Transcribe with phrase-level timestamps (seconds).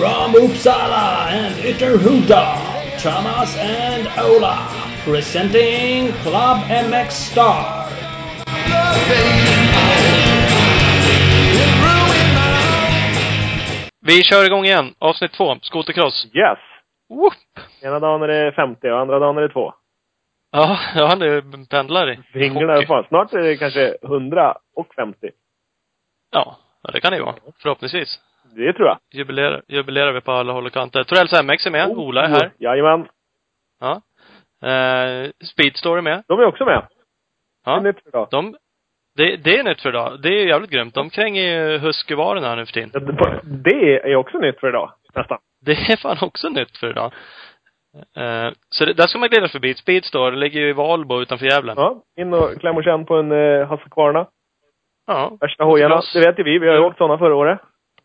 [0.00, 2.42] From Uppsala and Ytterhuda,
[3.02, 4.56] Thomas and Ola,
[5.04, 7.84] presenting Club MX Star.
[14.00, 14.94] Vi kör igång igen.
[14.98, 16.24] Avsnitt två, skotercross.
[16.24, 16.58] Yes!
[17.08, 17.32] Whoop.
[17.82, 19.72] Ena dagen är det 50 och andra dagen är det 2.
[20.52, 23.04] Ja, ja, det pendlar i Vinglar fan.
[23.08, 25.30] Snart är det kanske 100 och 50.
[26.30, 27.36] Ja, ja, det kan det ju vara.
[27.62, 28.20] Förhoppningsvis.
[28.56, 28.98] Det tror jag.
[29.12, 31.04] Jubilerar, jubilerar vi på alla håll och kanter.
[31.04, 31.88] Torells MX är med.
[31.88, 32.50] Ola är här.
[32.58, 33.08] Jajamän.
[33.80, 34.02] Ja.
[34.68, 36.22] Eh, Speedstore är med.
[36.28, 36.82] De är också med.
[37.64, 37.76] Det Ja.
[37.76, 38.28] är nytt för idag.
[38.30, 38.56] De,
[39.16, 40.22] det, det är nytt för idag.
[40.22, 40.94] Det är jävligt grymt.
[40.94, 42.90] De kränger ju huskyvarorna här nu för tiden.
[43.06, 44.92] Det- Det är också nytt för idag.
[45.14, 45.38] Nästan.
[45.66, 47.12] Det är fan också nytt för idag.
[48.16, 49.74] Eh, så det, där ska man glida förbi.
[49.74, 51.74] Speedstore ligger ju i Valbo utanför Gävle.
[51.76, 52.02] Ja.
[52.16, 54.26] In och kläm och känn på en uh, Husqvarna.
[55.06, 55.36] Ja.
[55.40, 56.00] Värsta hojarna.
[56.14, 56.58] Det vet ju vi.
[56.58, 57.60] Vi har ju åkt sådana förra året.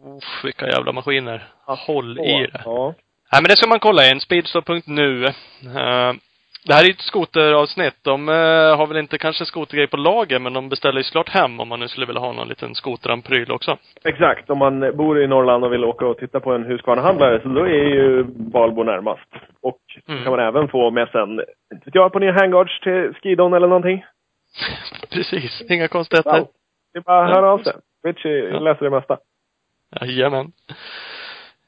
[0.06, 1.44] Uff, vilka jävla maskiner.
[1.66, 2.61] Håll i det.
[2.66, 2.94] Ja.
[3.31, 4.20] Nej men det ska man kolla in.
[4.20, 5.25] Speedstore.nu.
[5.25, 6.14] Uh,
[6.67, 7.95] det här är ju ett skoteravsnitt.
[8.02, 11.59] De eh, har väl inte kanske skotergrej på lager, men de beställer ju såklart hem
[11.59, 13.78] om man nu skulle vilja ha någon liten skoteranpryl också.
[14.03, 14.50] Exakt.
[14.50, 17.62] Om man bor i Norrland och vill åka och titta på en Husqvarna-handlare så då
[17.64, 19.30] är ju Valbo närmast.
[19.62, 20.23] Och Mm.
[20.23, 21.31] kan man även få med sen,
[21.73, 24.06] inte vet jag, på nya handguards till skidon eller någonting.
[25.12, 25.62] Precis.
[25.69, 26.40] Inga konstigheter.
[26.40, 26.47] Wow.
[26.94, 27.73] Det är bara att höra av sig.
[28.06, 28.59] Richie Ja.
[28.59, 29.17] läser det mesta.
[30.01, 30.51] Jajamän.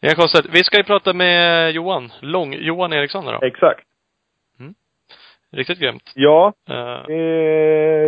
[0.02, 0.50] Inga konstigheter.
[0.52, 2.12] Vi ska ju prata med Johan.
[2.20, 3.40] Lång, Johan Eriksson då.
[3.42, 3.84] Exakt.
[5.52, 6.12] Riktigt grymt.
[6.16, 6.74] Ja, eh,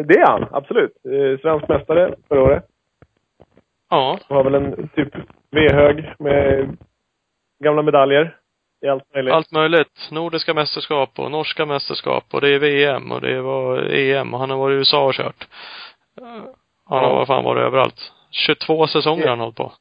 [0.06, 0.48] det är han.
[0.52, 0.92] Absolut.
[1.06, 2.64] Eh, svensk mästare förra året.
[3.90, 4.20] ja.
[4.30, 5.16] Har väl en typ
[5.52, 6.78] V-hög med
[7.64, 8.36] gamla medaljer.
[8.82, 9.34] I allt möjligt.
[9.34, 10.08] Allt möjligt.
[10.12, 14.50] Nordiska mästerskap och norska mästerskap och det är VM och det var EM och han
[14.50, 15.48] har varit i USA och kört.
[16.22, 17.16] Han har Ja.
[17.16, 18.12] vad fan varit överallt.
[18.32, 19.72] 22 säsonger har han hållit på.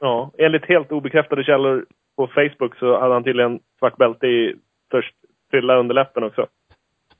[0.00, 0.30] Ja.
[0.38, 1.86] Enligt helt obekräftade källor
[2.16, 4.54] på Facebook så hade han tydligen svart bälte i
[4.90, 5.14] först
[5.50, 6.46] fylla underläppen också.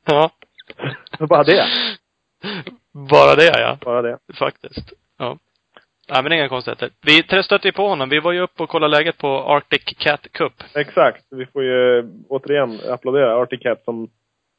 [0.04, 0.30] Ja.
[1.18, 1.66] Så bara det.
[3.10, 3.78] Bara det ja.
[3.84, 4.18] Bara det.
[4.38, 4.92] Faktiskt.
[5.18, 5.38] Ja.
[6.10, 6.90] Nej men inga konstigheter.
[7.06, 8.08] Vi stötte ju på honom.
[8.08, 10.52] Vi var ju uppe och kollade läget på Arctic Cat Cup.
[10.74, 11.24] Exakt.
[11.30, 14.10] Vi får ju återigen applådera Arctic Cat som,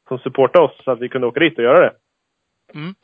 [0.08, 1.92] som supportar oss så att vi kunde åka dit och göra det.
[2.74, 2.94] Mm.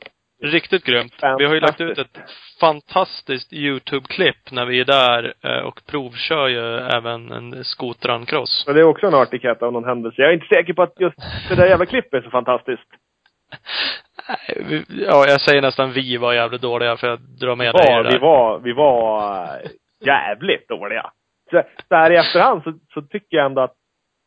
[0.43, 1.13] Riktigt grymt.
[1.37, 2.17] Vi har ju lagt ut ett
[2.59, 8.63] fantastiskt YouTube-klipp när vi är där eh, och provkör ju även en skotrancross.
[8.67, 10.21] Men det är också en Cat av någon händelse.
[10.21, 11.17] Jag är inte säker på att just
[11.49, 12.87] det där jävla klippet är så fantastiskt.
[14.55, 17.91] Vi- Ja, jag säger nästan vi var jävligt dåliga för att dra med dig i
[17.91, 18.19] Ja, det vi där.
[18.19, 19.69] var, vi var eh,
[20.05, 21.11] jävligt dåliga.
[21.51, 23.73] Så, så här i efterhand så, så tycker jag ändå att,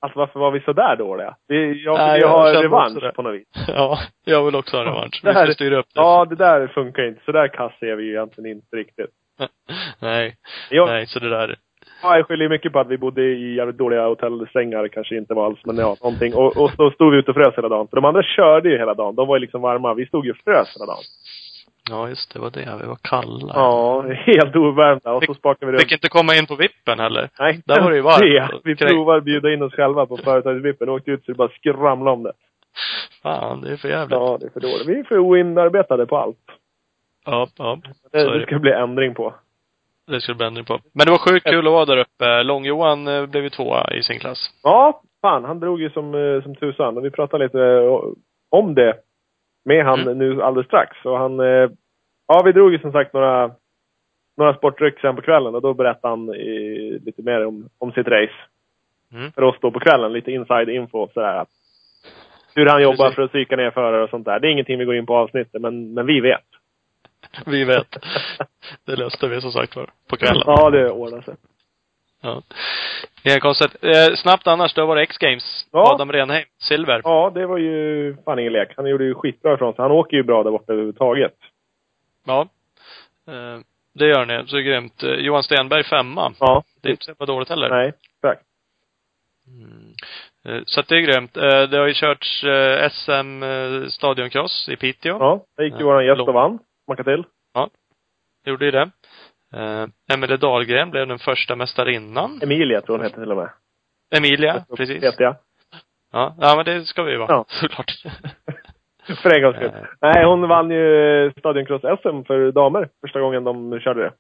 [0.01, 1.35] alltså varför var vi så där dåliga?
[1.49, 3.47] Vi, jag vill ju ha revansch på något vis.
[3.69, 5.21] Ja, jag vill också ha revansch.
[5.23, 6.01] Vi Det här- ska styra upp det.
[6.01, 7.21] Ja, det där funkar inte.
[7.25, 9.11] Så där kass är vi ju egentligen inte riktigt.
[10.01, 10.35] Nej,
[10.71, 11.57] Jag, nej, så det där.
[12.03, 15.47] ja, jag skyller mycket på att vi bodde i jävligt dåliga hotellsängar, kanske inte var
[15.47, 16.35] alls, men ja, någonting.
[16.35, 17.89] Och, och så stod vi ute och frös hela dagen.
[17.89, 19.15] För de andra körde ju hela dagen.
[19.15, 19.95] De var ju liksom varma.
[19.95, 21.05] Vi stod ju och frös hela dagen.
[21.91, 22.79] Ja, just det, var det.
[22.81, 23.53] Vi var kalla.
[23.55, 25.13] Ja, helt ovärmda.
[25.13, 25.83] Och så spakade vi runt.
[25.83, 27.29] Fick inte komma in på vippen heller.
[27.39, 28.61] Nej, Där var det ju varmt.
[28.65, 31.49] Vi provar att bjuda in oss själva på företagsvippen och åkte ut så det bara
[31.49, 32.33] skramlade om det.
[33.23, 34.19] Fan, det är för jävligt.
[34.19, 34.87] Ja, det är för dåligt.
[34.87, 36.37] Vi är för oinarbetade på allt.
[37.27, 37.79] Ja, ja.
[38.13, 39.35] Det, det ska bli ändring på.
[40.07, 40.79] Det skulle bli ändring på.
[40.93, 42.43] Men det var sjukt kul att vara där uppe.
[42.43, 44.51] Lång-Johan eh, blev ju tvåa i sin klass.
[44.63, 45.45] Ja, fan.
[45.45, 46.97] Han drog ju som, eh, som tusan.
[46.97, 48.03] Och vi pratade lite eh,
[48.51, 48.95] om det
[49.65, 50.19] med han Mm.
[50.19, 50.97] nu alldeles strax.
[51.05, 51.41] Och han...
[51.41, 51.71] eh,
[52.33, 53.51] Ja, vi drog ju som sagt några,
[54.37, 58.09] några sportdryck sen på kvällen och då berättade han eh, lite mer om, om sitt
[58.09, 58.33] race.
[59.13, 59.33] Mm.
[59.33, 60.13] För oss då på kvällen.
[60.13, 61.45] Lite inside info sådär.
[62.55, 63.15] Hur han jobbar Precis.
[63.15, 64.41] för att psyka ner förare och sånt där.
[64.41, 66.45] Det är ingenting vi går in på avsnittet, men, men vi vet.
[67.47, 67.97] Vi vet.
[68.87, 70.43] Det löste vi som sagt var på kvällen.
[70.47, 71.35] Ja, det ordnar sig.
[72.23, 72.43] Ja.
[73.23, 73.77] Inga konstigt.
[73.85, 75.67] Eh, snabbt annars, då var det X-Games.
[75.73, 75.95] Ja.
[75.95, 77.01] Adam Renheim, silver.
[77.05, 78.69] Ja, det var ju fan ingen lek.
[78.77, 79.83] Han gjorde ju skitbra ifrån sig.
[79.83, 81.35] Han åker ju bra där borta överhuvudtaget.
[82.27, 82.49] Ja.
[83.29, 83.61] Eh,
[83.95, 84.47] det gör ni.
[84.49, 85.03] Så grymt.
[85.03, 86.33] Eh, Johan Stenberg femma.
[86.41, 86.63] Ja.
[86.83, 87.69] Det är inte så dåligt heller.
[87.69, 88.43] Nej, exakt.
[89.47, 89.95] Mm.
[90.45, 91.37] Eh, Så att det är grymt.
[91.37, 93.43] Eh, Det har ju körts eh, SM
[93.91, 95.17] stadioncross i Piteå.
[95.21, 96.59] Ja, där gick ju Ja, våran gäst och vann.
[96.85, 97.25] Smacka till.
[98.47, 98.91] Gjorde ju det.
[99.55, 102.41] Eh, Emelie Dahlgren blev den första mästarinnan.
[102.43, 103.51] Emilia tror hon heter till och med.
[104.17, 105.03] Emilia, precis.
[105.03, 105.37] Heter jag.
[106.13, 107.29] Ja, ja men det ska vi vara.
[107.33, 107.45] Ja.
[107.61, 107.91] Såklart.
[109.23, 109.69] För en gångs skull.
[109.69, 109.87] Eh.
[110.01, 112.89] Nej, hon vann ju Stadioncross-SM för damer.
[113.01, 114.13] Första gången de körde det.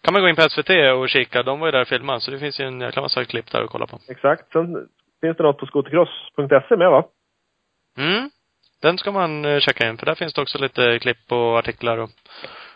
[0.00, 1.42] kan man gå in på SVT och kika.
[1.42, 2.20] De var ju där och filmade.
[2.20, 3.98] Så det finns ju en jäkla massa klipp där att kolla på.
[4.08, 4.52] Exakt.
[4.52, 4.88] Sen
[5.20, 7.04] finns det något på skotercross.se med va?
[7.98, 8.30] Mm.
[8.82, 9.96] Den ska man eh, checka in.
[9.98, 12.10] För där finns det också lite klipp och artiklar och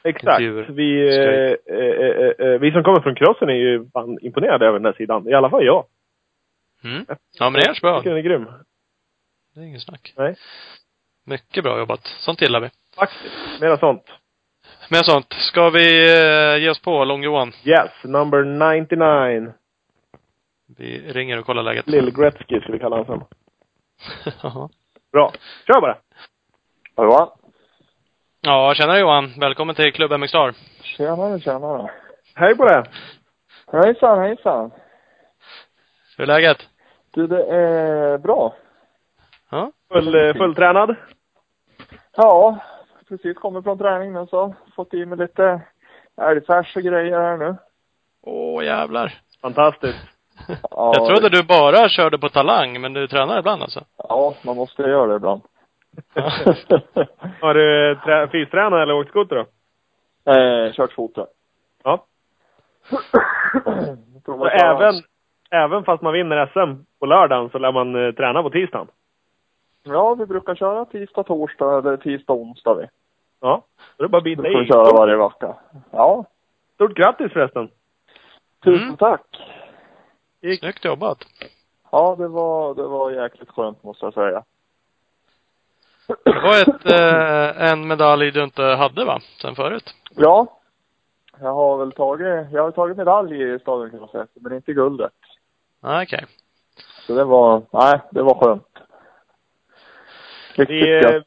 [0.04, 0.24] Exakt.
[0.40, 0.66] intervjuer.
[0.70, 1.76] Vi, Skoj.
[1.76, 4.82] eh, eh, eh, eh, vi som kommer från crossen är ju fan imponerade över den
[4.82, 5.28] där sidan.
[5.28, 5.84] I alla fall jag.
[6.84, 7.06] Mm.
[7.38, 7.90] Ja, men det görs bra.
[7.90, 8.46] Jag tycker den är grym.
[9.54, 10.12] Det är inget snack.
[10.16, 10.36] Nej.
[11.24, 12.06] Mycket bra jobbat.
[12.06, 12.70] Sånt gillar vi.
[12.96, 13.60] Faktiskt.
[13.60, 14.04] Mera sånt.
[14.90, 17.52] Med sånt, ska vi eh, ge oss på Lång-Johan?
[17.64, 19.52] Yes, number 99.
[20.78, 21.86] Vi ringer och kollar läget.
[21.88, 23.24] Lill Gretzky skulle vi kalla honom
[24.42, 24.68] som.
[25.16, 25.32] Bra.
[25.66, 25.98] Kör bara.
[26.96, 27.28] Johan.
[28.40, 29.32] ja, tjenare Johan.
[29.40, 30.54] Välkommen till Klubb MX Star.
[30.82, 31.90] Tjenare, tjenare.
[32.34, 32.84] Hej på det.
[33.72, 34.70] Hejsan, hejsan.
[36.16, 36.56] Hur är läget?
[37.14, 38.54] Du, det är bra.
[39.50, 39.72] Ja?
[39.92, 40.96] Full, eh, fulltränad.
[42.16, 42.58] Ja,
[43.08, 44.54] precis kommit från träning nu så.
[44.74, 45.60] Fått i mig lite
[46.20, 47.56] älgfärs och grejer här nu.
[48.22, 49.14] Åh, jävlar.
[49.42, 50.15] Fantastiskt.
[50.48, 53.80] Ja, Jag trodde du bara körde på talang, men du tränar ibland alltså?
[54.08, 55.42] Ja, man måste göra det ibland.
[57.40, 59.46] Har du trä- fystränat eller åkt skoter då?
[60.32, 61.26] eh, kört skoter.
[61.84, 62.04] Ja.
[64.14, 64.94] Jag tror Så även,
[65.50, 68.86] även fast man vinner SM på lördagen så lär man eh, träna på tisdagen?
[69.82, 72.86] Ja, vi brukar köra tisdag, torsdag eller tisdag, onsdag vi.
[73.40, 73.62] Ja.
[73.96, 74.68] Då är det bara att bita Brukar vi i.
[74.68, 75.54] köra varje vecka.
[75.90, 76.24] Ja,
[76.74, 77.68] Stort grattis förresten.
[78.64, 78.96] tusen Mm.
[78.96, 79.22] tack.
[80.46, 80.60] Gick.
[80.60, 81.18] Snyggt jobbat.
[81.90, 84.44] Ja, det var, det var jäkligt skönt måste jag säga.
[86.06, 89.20] Det var ett, eh, en medalj du inte hade va?
[89.42, 89.94] Sen förut?
[90.10, 90.46] Ja.
[91.40, 95.12] Jag har väl tagit, jag har tagit medalj i stadioncross men inte guldet.
[95.80, 96.24] Ah, Okej.
[97.06, 98.78] Så det var, nej, det var skönt.
[100.54, 101.26] Riktigt Vi, eh, gött.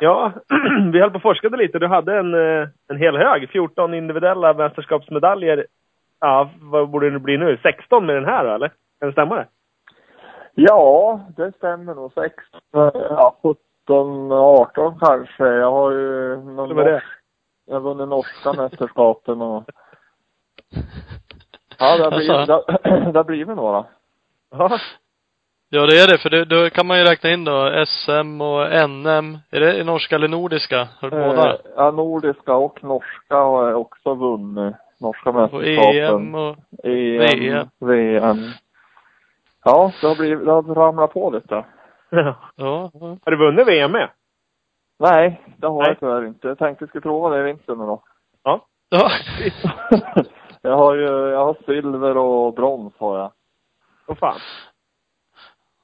[0.00, 0.32] Ja,
[0.92, 1.78] vi höll på och forskade lite.
[1.78, 3.50] Du hade en, eh, en hel hög.
[3.50, 5.66] 14 individuella mästerskapsmedaljer.
[6.20, 7.58] Ja, vad borde det bli nu?
[7.62, 8.68] 16 med den här då, eller?
[8.68, 9.46] Kan det stämma det?
[10.54, 12.12] Ja, det stämmer nog.
[12.12, 13.36] 16, ja,
[13.86, 15.44] 17, 18 kanske.
[15.46, 16.90] Jag har ju någon Det det.
[16.92, 17.06] norsk,
[17.66, 19.64] jag har vunnit norska mästerskapen och
[21.78, 22.64] Ja, det har blivit, Alltså.
[22.82, 23.84] det, det har blivit några.
[24.50, 24.78] Ja.
[25.70, 26.18] Ja, det är det.
[26.18, 29.38] För det, då kan man ju räkna in då SM och NM.
[29.50, 30.88] Är det i norska eller nordiska?
[31.00, 31.52] Har du båda?
[31.54, 34.74] Eh, ja, nordiska och norska har jag också vunnit.
[35.00, 35.96] Norska Och mästerskapen.
[35.96, 36.56] EM och...
[36.84, 37.68] EM, VM.
[37.80, 38.36] VM.
[39.64, 41.64] Ja, det har blivit, det har ramlat på lite.
[42.10, 42.34] Ja.
[42.56, 42.90] ja.
[43.24, 44.10] Har du vunnit VM med?
[44.98, 45.88] Nej, det har Nej.
[45.88, 46.48] jag tyvärr inte.
[46.48, 48.02] Jag tänkte jag skulle prova det i vinter nu då.
[48.42, 48.66] Ja.
[48.88, 49.10] ja.
[50.62, 53.32] jag har ju, jag har silver och brons har jag.
[54.06, 54.38] Åh fan.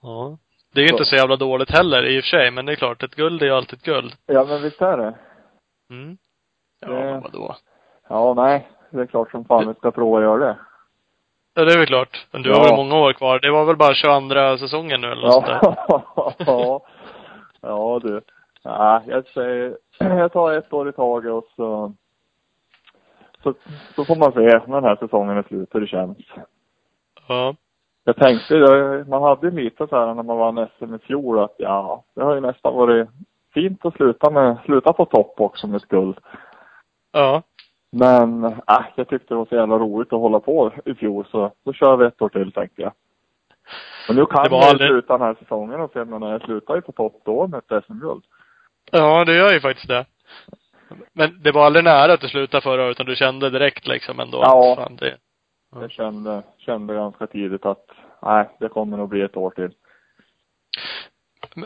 [0.02, 0.38] ja.
[0.74, 2.76] Det är ju inte så jävla dåligt heller i och för sig, men det är
[2.76, 4.12] klart, ett guld är ju alltid ett guld.
[4.26, 5.14] Ja, men visst är det?
[5.90, 6.16] Mm.
[6.80, 7.54] Ja, Det- men vadå?
[8.08, 8.68] Ja, nej.
[8.94, 10.56] Det är klart som fan vi ska prova att göra det.
[11.54, 12.26] Ja, det är väl klart.
[12.30, 12.56] Men du Ja.
[12.56, 13.38] har väl många år kvar.
[13.38, 15.58] Det var väl bara 22 säsongen nu eller något sånt där.
[15.62, 16.80] Ja, ja.
[17.60, 18.20] ja du.
[18.64, 21.92] Nej, jag säger, jag tar ett år i taget och så,
[23.42, 23.54] så,
[23.94, 26.18] så får man se när den här säsongen är slut hur det känns.
[27.28, 27.54] Ja.
[28.04, 28.54] Jag tänkte,
[29.08, 32.22] man hade ju lite så här när man vann SM i fjol att ja, det
[32.24, 33.08] har ju nästan varit
[33.54, 36.18] fint att sluta med, sluta på topp också med skuld.
[37.12, 37.42] Ja.
[37.94, 38.52] Men äh,
[38.96, 41.96] jag tyckte det var så jävla roligt att hålla på i fjol så då kör
[41.96, 42.92] vi ett år till tänkte jag.
[44.08, 46.42] Och nu kan Det var jag aldrig- sluta den här säsongen och se men jag
[46.42, 48.24] slutar ju på topp då med ett SM-guld.
[48.90, 50.04] Ja, det gör ju faktiskt det.
[51.12, 54.20] Men det var aldrig nära att du slutade förra året, utan du kände direkt liksom
[54.20, 54.74] ändå Ja.
[54.78, 55.16] fan, det,
[55.72, 55.80] Ja.
[55.80, 57.86] Jag kände, kände ganska tidigt att
[58.22, 59.70] nej, det kommer nog bli ett år till.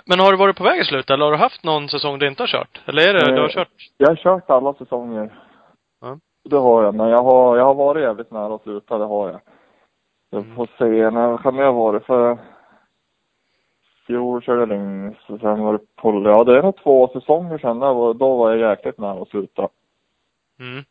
[0.06, 2.26] Men- har du varit på väg att sluta, eller har du haft någon säsong du
[2.28, 2.80] inte har kört?
[2.86, 3.68] Eller är det, Eh, du har kört?
[3.96, 5.30] Jag har kört alla säsonger.
[6.00, 6.18] Ja.
[6.44, 9.28] Det har jag, men jag har, jag har varit jävligt nära att sluta, det har
[9.30, 9.40] jag.
[10.30, 10.56] Jag Mm.
[10.56, 12.38] får se, när kan det ha varit för
[14.06, 17.58] fjol körde jag längst och sen var det på, ja det är nog två säsonger
[17.58, 19.68] sedan, var, då var jag jäkligt nära att sluta.
[20.60, 20.84] Mm.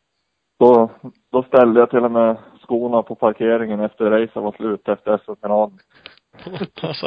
[0.58, 0.90] Då,
[1.32, 5.78] då ställde jag till och med skorna på parkeringen efter racet var slut efter SM-finalen.
[6.82, 7.06] alltså.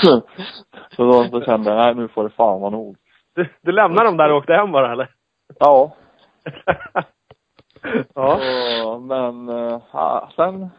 [0.96, 2.96] så då, då kände jag, nej nu får det fan vara nog.
[3.34, 5.10] Du, du lämnade dem där och åkte hem bara eller?
[5.58, 5.96] Ja.
[8.14, 8.40] Ja.
[8.86, 10.70] Och, men, äh, ja, sen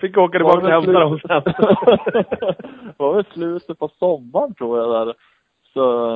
[0.00, 1.42] Fick åka tillbaka och hämta dem sen.
[1.44, 5.14] det var väl slutet på sommaren tror jag där.
[5.72, 6.12] Så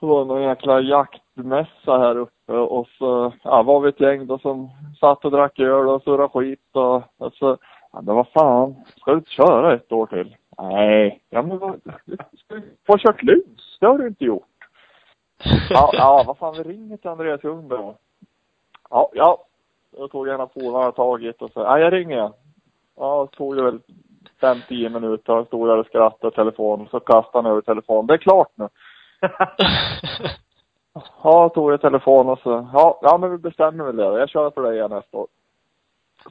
[0.00, 4.38] det var någon jäkla jaktmässa här uppe och så ja, var vi ett gäng då
[4.38, 7.58] som satt och drack öl och surrade skit och, och så,
[7.92, 10.36] ja men vad fan, ska du inte köra ett år till?
[10.58, 14.53] Nej, ja men vad, du ska ju få kört lus, det har du inte gjort.
[15.70, 17.96] Ja, ja vad fan, vi ringer till Andreas Ljungberg då.
[18.90, 19.44] Ja, ja.
[19.90, 22.32] Då tog ena polaren tag i det och så, ja jag ringer jag.
[22.96, 23.80] Ja, det tog det väl
[24.40, 25.32] fem, tio minuter.
[25.32, 26.88] Han stod där och skrattade i telefon.
[26.90, 28.06] Så kastade han över telefonen.
[28.06, 28.68] Det är klart nu.
[31.22, 34.18] Ja, tog jag telefon och så, ja, ja men vi bestämmer väl det.
[34.18, 35.26] Jag kör för dig igen nästa år.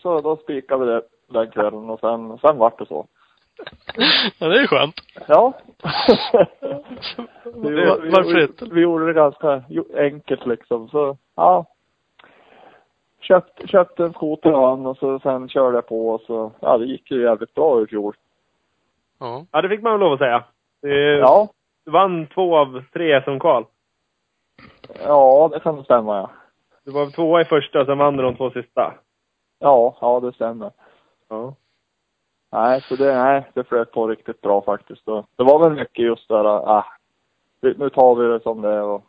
[0.02, 3.08] Så då spikade vi det den kvällen och sen, sen vart det så.
[4.40, 4.96] Ja, det är skönt.
[5.28, 5.54] Ja.
[7.44, 8.66] Det- vi, vi, varför vi, inte?
[8.72, 9.64] vi gjorde det ganska
[9.98, 10.90] enkelt liksom.
[10.90, 11.66] Så, ja.
[13.20, 16.78] Köpt, köpte en skoter av han och så sen körde jag på och så, ja
[16.78, 18.16] det gick ju jävligt bra i fjol.
[19.20, 19.46] Ja.
[19.52, 20.44] Ja, det fick man väl lov att säga.
[20.82, 21.48] Det, Ja.
[21.86, 23.66] Du vann två av tre som kval.
[25.06, 26.30] Ja, det kan stämma ja.
[26.86, 28.94] Du var tvåa i första, sen vann du de två sista.
[29.60, 30.72] Ja, ja det stämmer.
[31.30, 31.56] Ja.
[32.54, 35.08] Nej, så det, nej, det flöt på riktigt bra faktiskt.
[35.08, 36.86] Och det var väl mycket just där, ah,
[37.62, 39.04] vi- nu tar vi det som det är och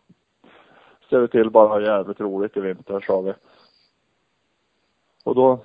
[1.11, 3.35] ser vi till bara ha jävligt roligt i vinter, sa vi.
[5.25, 5.59] Och då,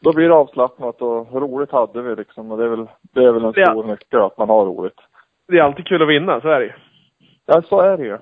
[0.00, 3.32] då blir det avslappnat och roligt hade vi liksom och det är väl, det är
[3.32, 5.00] väl en stor nyckel att man har roligt.
[5.48, 6.72] Det är alltid kul att vinna, så är det ju.
[7.46, 8.18] Ja, så är det ju.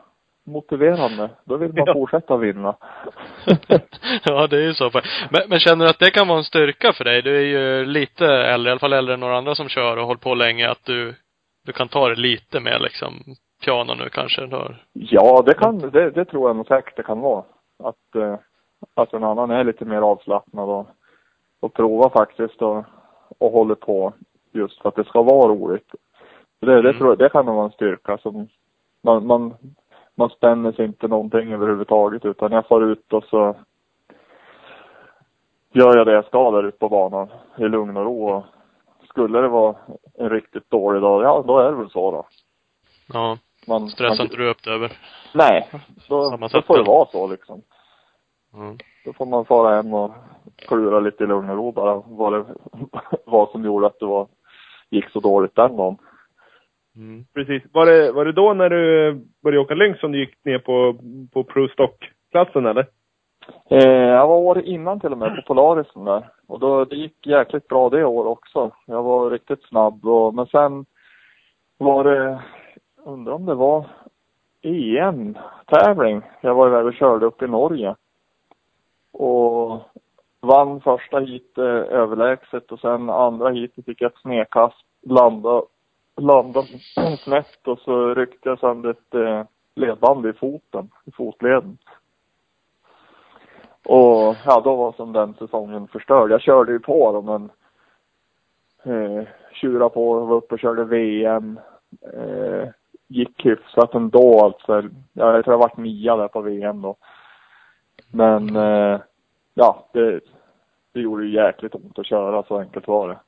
[0.52, 1.30] Motiverande.
[1.44, 1.92] Då vill man Ja.
[1.92, 2.76] fortsätta vinna.
[4.24, 4.90] ja, det är ju så.
[5.30, 7.22] Men, men känner du att det kan vara en styrka för dig?
[7.22, 10.06] Du är ju lite äldre, i alla fall äldre än några andra som kör och
[10.06, 11.14] hållit på länge, att du,
[11.66, 13.14] du kan ta det lite med liksom
[13.64, 14.46] piano nu kanske.
[14.46, 14.74] Då.
[14.92, 17.44] Ja, det kan, det, det tror jag nog säkert det kan vara.
[17.84, 18.34] Att, eh,
[18.94, 20.86] att en annan är lite mer avslappnad och,
[21.60, 22.84] och prova faktiskt och,
[23.38, 24.12] och håller på
[24.52, 25.88] just för att det ska vara roligt.
[26.60, 26.98] Det, det Mm.
[26.98, 28.48] tror jag, det kan nog vara en styrka som
[29.04, 29.54] man, man,
[30.18, 33.56] man spänner sig inte någonting överhuvudtaget utan jag får ut och så
[35.72, 38.28] gör jag det jag ska där ute på banan i lugn och ro.
[38.28, 38.44] Och
[39.08, 39.76] skulle det vara
[40.14, 42.26] en riktigt dålig dag, ja då är det väl så då.
[43.12, 43.38] Ja.
[43.66, 44.92] Man, Stressar man, inte du upp det över?
[45.34, 45.70] Nej,
[46.08, 47.62] då, då får det vara så liksom.
[48.54, 48.78] Mm.
[49.04, 50.12] Då får man fara hem och
[50.56, 52.44] klura lite i lugn och ro bara vad det
[53.24, 54.28] vad som gjorde att det var,
[54.90, 55.98] gick så dåligt den dagen.
[56.98, 57.24] Mm.
[57.34, 57.62] Precis.
[57.72, 59.12] Var det, var det då när du
[59.42, 60.96] började åka Lynx som du gick ner på,
[61.32, 62.86] på Pro Stock-klassen eller?
[63.70, 66.28] Eh, jag var året innan till och med på Polarisen där.
[66.46, 68.70] Och då, det gick jäkligt bra det år också.
[68.86, 70.86] Jag var riktigt snabb och, men sen
[71.78, 72.42] var det,
[73.04, 73.86] undrar om det var
[74.62, 76.22] EM-tävling.
[76.40, 77.94] Jag var iväg och körde upp i Norge.
[79.12, 79.80] Och
[80.40, 85.62] vann första hit eh, överlägset och sen andra hit fick jag ett snedkast, landa,
[86.18, 86.68] landade
[87.24, 89.44] snett och så ryckte jag sönder ett eh,
[89.74, 91.78] ledband i foten, i fotleden.
[93.84, 96.30] Och ja, då var som den säsongen förstörd.
[96.30, 97.50] Jag körde ju på dem men
[98.94, 101.60] eh, tjurade på, var uppe och körde VM.
[102.14, 102.68] Eh,
[103.08, 104.82] gick hyfsat ändå alltså.
[105.12, 106.96] Ja, jag tror jag varit nia där på VM då.
[108.12, 109.00] Men eh,
[109.54, 110.20] ja, det,
[110.92, 113.18] det gjorde ju jäkligt ont att köra, så enkelt var det.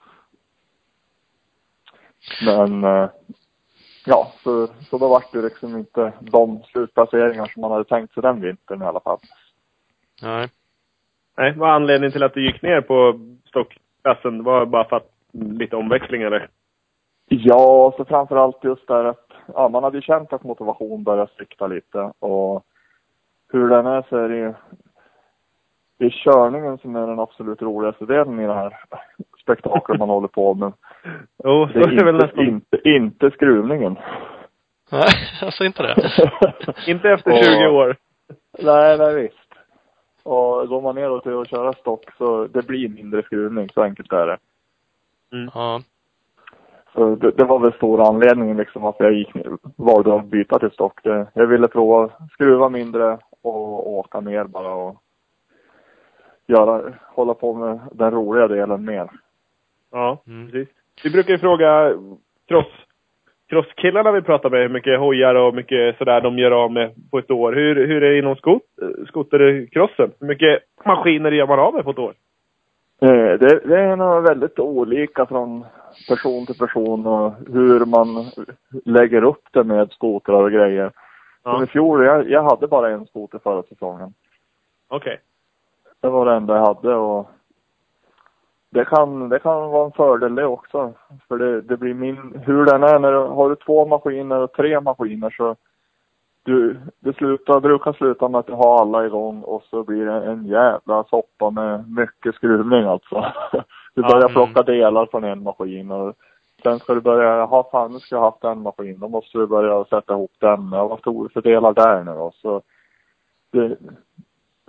[2.45, 3.11] Men eh,
[4.07, 8.23] ja, så, så då vart det liksom inte de slutplaceringar som man hade tänkt sig
[8.23, 9.19] den vintern i alla fall.
[10.23, 10.49] Nej.
[11.37, 14.45] Nej, vad var anledningen till att du gick ner på stockklassen?
[14.45, 16.49] Var det bara för att lite omväxling eller?
[17.29, 21.67] Ja, så framförallt just där att ja, man hade ju känt att motivation började svikta
[21.67, 22.65] lite och
[23.49, 24.55] hur den är så är det ju
[25.99, 28.81] det är körningen som är den absolut roligaste delen i det här
[29.55, 30.73] spektaklet man håller på med.
[31.45, 32.45] Jo, så Det är det väl är inte, nästan.
[32.47, 33.99] inte, inte skruvningen.
[34.93, 35.09] Nej,
[35.43, 35.95] alltså inte det.
[36.91, 37.97] Inte efter Och- 20 år.
[38.63, 39.37] nej, nej visst.
[40.23, 44.13] Och går man ner till att köra stock så det blir mindre skruvning, så enkelt
[44.13, 44.39] är det.
[45.55, 45.81] Ja.
[46.95, 49.31] Så det, det var väl stora anledningen liksom att jag gick,
[49.77, 51.01] valde att byta till stock.
[51.03, 54.97] Det, jag ville prova skruva mindre och åka mer bara och
[56.47, 59.11] göra, hålla på med den roliga delen mer.
[59.93, 60.51] Ja, Mm.
[60.51, 60.69] precis.
[61.05, 61.93] Vi brukar ju fråga
[62.49, 62.67] cross,
[63.49, 67.19] crosskillarna vi pratar med hur mycket hojar och mycket sådär de gör av med på
[67.19, 67.53] ett år.
[67.53, 68.63] Hur, hur är det inom skot,
[69.09, 70.13] skotercrossen?
[70.21, 72.15] Hur mycket maskiner gör man av med på ett år?
[73.03, 75.65] Eh, Det, det är nog väldigt olika från
[76.09, 78.25] person till person och hur man
[78.85, 80.91] lägger upp det med skotrar och grejer.
[81.43, 84.15] Som Ja, i fjol, jag, jag hade bara en skoter förra säsongen.
[84.89, 85.21] okej.
[86.01, 87.31] Det var det enda jag hade och
[88.71, 90.93] det kan, det kan vara en fördel det också.
[91.29, 94.53] För det, det blir min, hur den är, när du, har du två maskiner och
[94.53, 95.57] tre maskiner så
[96.43, 100.13] du, det slutar, brukar sluta med att du har alla igång och så blir det
[100.13, 103.25] en jävla soppa med mycket skruvning alltså.
[103.95, 104.33] Du börjar mm.
[104.33, 106.15] plocka delar från en maskin och
[106.63, 109.39] sen ska du börja, jaha fan nu ska jag ha haft en maskin, då måste
[109.39, 110.71] du börja sätta ihop den.
[110.73, 112.33] Ja, vad tog du för delar där nu då?
[112.35, 112.63] Så
[113.53, 113.77] det,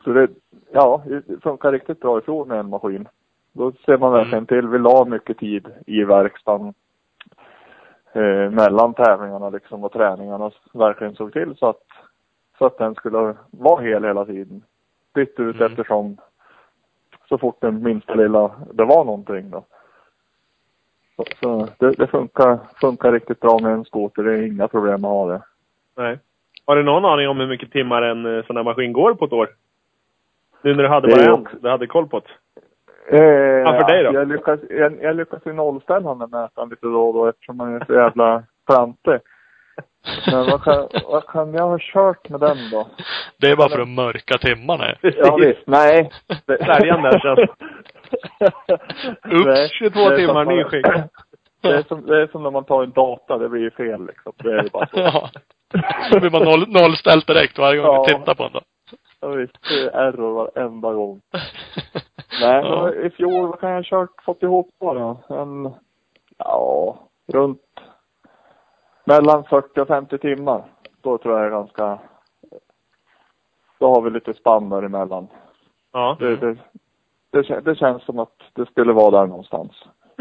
[0.03, 0.27] så det,
[0.71, 3.07] ja, det funkar riktigt bra ifrån med en maskin.
[3.53, 6.73] Då ser man verkligen till, vi la mycket tid i verkstaden
[8.13, 11.83] eh, mellan tävlingarna liksom och träningarna verkligen såg till så att
[12.57, 14.63] så att den skulle vara hel hela tiden.
[15.13, 15.67] Bytte ut Mm.
[15.67, 16.17] eftersom
[17.29, 19.65] så fort den minsta lilla, det var någonting då.
[21.15, 24.23] Så, så det, det funkar, funkar riktigt bra med en skoter.
[24.23, 25.41] Det är inga problem att ha det.
[25.97, 26.19] Nej.
[26.65, 29.25] Har du någon aning om hur mycket timmar en eh, sån här maskin går på
[29.25, 29.49] ett år?
[30.61, 32.29] Nu när du hade bara en, du hade koll på det.
[33.11, 33.21] Eh,
[33.65, 34.13] Ja, för dig då?
[34.13, 37.75] Jag lyckas, jag, jag lyckas ju nollställa den mätaren lite då och då eftersom man
[37.75, 39.19] är så jävla klantig.
[40.31, 42.87] Men vad kan, vad kan jag ha kört med den då?
[43.37, 44.95] Det är bara för att mörka timmarna.
[45.01, 46.11] Ja visst, nej.
[46.45, 47.49] Det- Färjan där känns.
[49.33, 50.85] Ups, Nej, 22 det är timmar nyskick.
[51.61, 54.05] Det är, som, det är som när man tar en data, det blir ju fel
[54.05, 54.33] liksom.
[54.43, 54.99] Det är ju bara så.
[54.99, 55.29] Ja.
[56.11, 58.05] Då blir man noll, nollställt direkt varje gång Ja.
[58.07, 58.61] du tittar på den då.
[59.21, 61.21] Ja, visst, det är error varenda gång.
[62.41, 62.93] Nej, Ja.
[62.93, 65.35] i fjol, vad kan jag ha kört, fått ihop på då?
[65.35, 65.73] En,
[66.37, 66.95] ja,
[67.27, 67.61] runt
[69.05, 70.63] mellan 40 och 50 timmar.
[71.01, 71.99] Då tror jag är ganska,
[73.79, 75.27] då har vi lite spann däremellan.
[75.91, 76.17] Ja.
[76.19, 76.57] Det, det,
[77.31, 79.71] det, det känns som att det skulle vara där någonstans.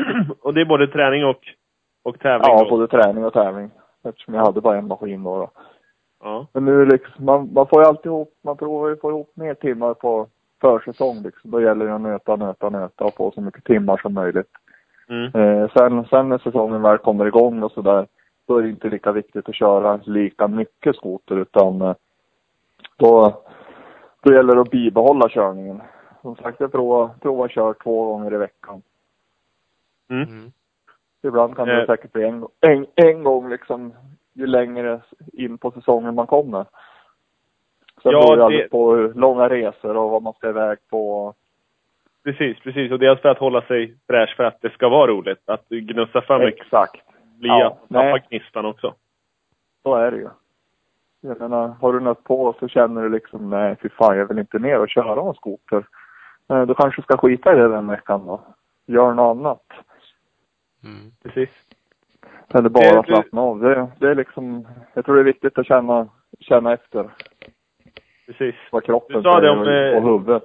[0.43, 1.41] Och det är både träning och,
[2.03, 2.71] och tävling Ja, då?
[2.71, 3.71] både träning och tävling.
[4.05, 5.39] Eftersom jag hade bara en maskin då.
[5.39, 5.51] då.
[6.23, 6.47] Ja.
[6.53, 9.55] Men nu liksom, man, man får ju alltid ihop, man provar ju få ihop mer
[9.55, 10.27] timmar på
[10.61, 11.51] försäsong liksom.
[11.51, 14.51] Då gäller det att nöta, nöta, nöta och få så mycket timmar som möjligt.
[15.09, 15.25] Mm.
[15.35, 18.07] Eh, sen, sen när säsongen väl kommer igång och sådär,
[18.47, 21.95] då är det inte lika viktigt att köra lika mycket skoter utan eh,
[22.97, 23.43] då,
[24.23, 25.83] då gäller det att bibehålla körningen.
[26.23, 28.83] Som sagt, jag provar, provar kör två gånger i veckan.
[30.11, 30.29] Mm.
[30.29, 30.53] Mm.
[31.23, 31.87] Ibland kan det Eh.
[31.87, 33.93] säkert bli en, en, en gång liksom
[34.33, 35.01] ju längre
[35.33, 36.67] in på säsongen man kommer.
[38.03, 41.35] Sen Ja, beror det alldeles på hur långa resor och vad man ska iväg på.
[42.25, 42.93] Precis, precis.
[42.93, 45.43] Och dels för att hålla sig fräsch för att det ska vara roligt.
[45.49, 47.03] Att du gnussar för mycket Exakt.
[47.39, 48.95] blir Ja, att tappa gnistan också.
[49.83, 50.29] Så är det ju.
[51.21, 54.39] Jag menar, har du nött på så känner du liksom, nej fy fan jag vill
[54.39, 55.85] inte ner och köra en skoter.
[56.51, 58.41] Eh, Du kanske ska skita i det den veckan då.
[58.87, 59.63] Gör något annat.
[60.85, 61.11] Mm.
[61.23, 61.51] Precis.
[62.55, 63.61] Eller bara det- slappna av.
[63.61, 66.09] Det, det är liksom, jag tror det är viktigt att känna,
[66.41, 67.11] känna efter
[68.31, 68.55] Precis.
[68.71, 70.43] vad kroppen Du sa det om, och- eh, huvudet.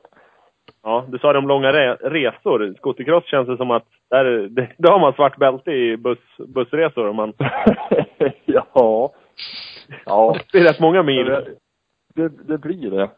[0.84, 2.74] Ja, du sa det om långa re resor.
[2.78, 7.14] Skotercross känns det som att där, det, då har man svart bälte i buss, bussresor.
[7.14, 7.34] Man,
[8.46, 9.12] ja.
[10.06, 10.36] Ja.
[10.52, 11.26] det är rätt många mil.
[11.26, 11.46] Det,
[12.16, 13.10] det, det blir det.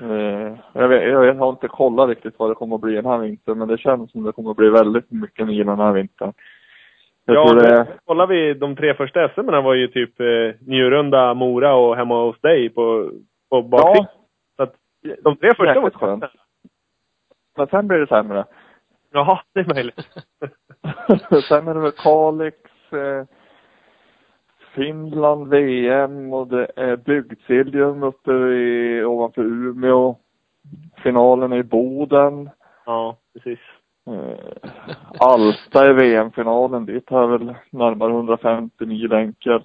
[0.00, 3.18] Eh, jag, vet, jag har inte kollat riktigt vad det kommer att bli den här
[3.18, 6.32] vintern, men det känns som det kommer att bli väldigt mycket mil den här vintern.
[7.24, 10.26] Jag Ja, det, men kollar vi de tre första SM var ju typ eh,
[10.66, 13.10] Njurunda, Mora och hemma hos dig på,
[13.50, 14.06] på baksidan.
[14.06, 14.08] ja,
[14.56, 14.74] Så att
[15.24, 16.24] de tre första var skönt.
[17.56, 18.44] Men sen blir det sämre.
[19.12, 20.00] Jaha, det är möjligt.
[21.48, 22.56] sen är det väl Kalix,
[22.92, 23.24] eh,
[24.74, 30.16] Finland, VM och det är Bygdsiljem uppe i, ovanför Umeå.
[31.02, 32.50] Finalen är i Boden.
[32.86, 33.58] Ja, precis.
[34.06, 34.68] Eh,
[35.20, 36.86] Alsta i VM-finalen.
[36.86, 39.62] Dit har jag väl närmare 150 mil enkel.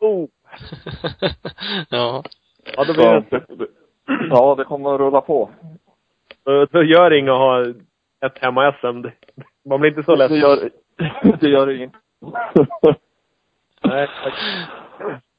[0.00, 0.28] Oh.
[1.88, 2.22] ja.
[2.76, 3.66] Ja, Så, blir det, det, det,
[4.30, 5.50] ja, det kommer att rulla på.
[6.44, 7.66] då, då gör det inget att ha
[8.26, 9.02] ett hemma-SM.
[9.02, 9.12] Det-
[9.68, 10.38] Man blir inte så Det ledsen.
[10.38, 10.70] gör,
[11.40, 11.98] det gör det inte.
[13.84, 14.34] Nej, tack.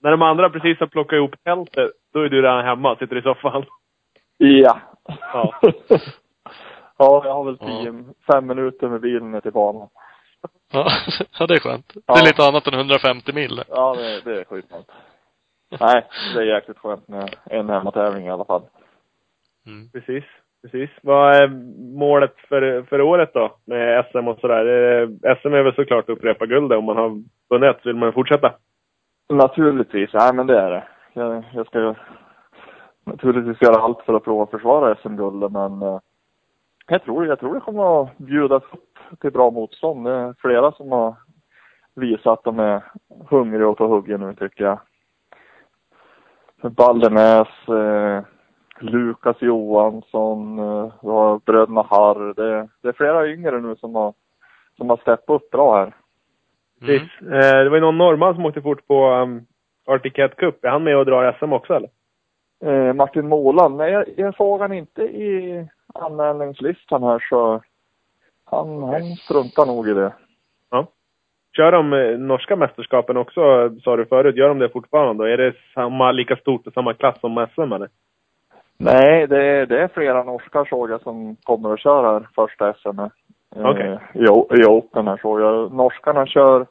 [0.02, 3.22] När de andra precis har plockat ihop tältet, då är du redan hemma, sitter i
[3.22, 3.66] soffan.
[4.38, 4.80] ja.
[5.34, 5.60] Ja.
[6.98, 9.88] ja, jag har väl tio, fem minuter med bilen ner till banan.
[10.72, 10.92] Ja,
[11.40, 11.94] ja, det är skönt.
[11.94, 12.20] Det Ja.
[12.20, 13.62] är lite annat än 150 mil.
[13.70, 14.92] Ja, det, det är skitskönt.
[15.80, 18.62] Nej, det är jäkligt skönt med en hemmatävling i alla fall.
[19.66, 19.90] Mm.
[19.90, 20.24] Precis,
[20.62, 20.90] precis.
[21.02, 21.48] Vad är
[21.98, 23.56] målet för, för året då?
[23.66, 24.66] Med SM och sådär.
[24.66, 26.78] Eh, SM är väl såklart att upprepa guldet.
[26.78, 28.54] Om man har vunnit vill man fortsätta.
[29.30, 30.84] Naturligtvis, nej men det är det.
[31.14, 31.94] Jag, jag ska ju
[33.06, 36.00] naturligtvis göra allt för att prova att försvara SM-guldet men eh,
[36.88, 40.06] jag tror, jag tror det kommer att bjudas upp till bra motstånd.
[40.06, 41.16] Det är flera som har
[41.96, 42.84] visat att de är
[43.30, 44.80] hungriga och på huggen nu tycker jag.
[46.70, 48.24] Baldenäs, eh,
[48.80, 52.34] Lukas Johansson, eh, vi har bröderna Harr.
[52.34, 54.14] Det, det är flera yngre nu som har,
[54.78, 55.94] som har steppat upp bra här.
[56.82, 56.96] Mm.
[57.34, 59.46] Eh, det var ju någon norrman som åkte fort på um,
[59.88, 60.66] Arctic Cat Cup.
[60.66, 61.90] Är han med och drar SM också eller?
[62.66, 67.62] Eh, Martin Måland, nej jag, jag såg han inte i anmälningslistan här så
[68.46, 70.14] han, han struntar nog i det.
[71.58, 74.36] Kör de eh, norska mästerskapen också, sa du förut?
[74.36, 75.34] Gör de det fortfarande?
[75.34, 77.90] Är det samma, lika stort och samma klass som SM eller?
[78.78, 82.74] Nej, det, är- det är flera norskar såg jag som kommer att köra här första
[82.74, 83.00] SM.
[83.00, 84.00] Eh, Okej.
[84.14, 84.24] i,
[84.62, 85.74] I Open här såg jag.
[85.74, 86.66] Norskarna kör,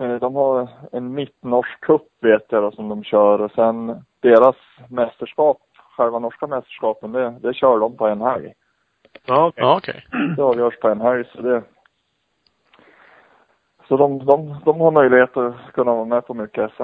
[0.00, 4.56] eh, de har en mittnorsk cup vet jag då, som de kör och sen deras
[4.90, 5.58] mästerskap,
[5.96, 8.52] själva norska mästerskapen, det, det kör de på en helg.
[9.26, 9.64] Ja, okej.
[9.64, 10.04] Okej.
[10.36, 11.62] Det avgörs på en helg så det
[13.92, 16.82] så de, de, de har möjlighet att kunna vara med på mycket SM.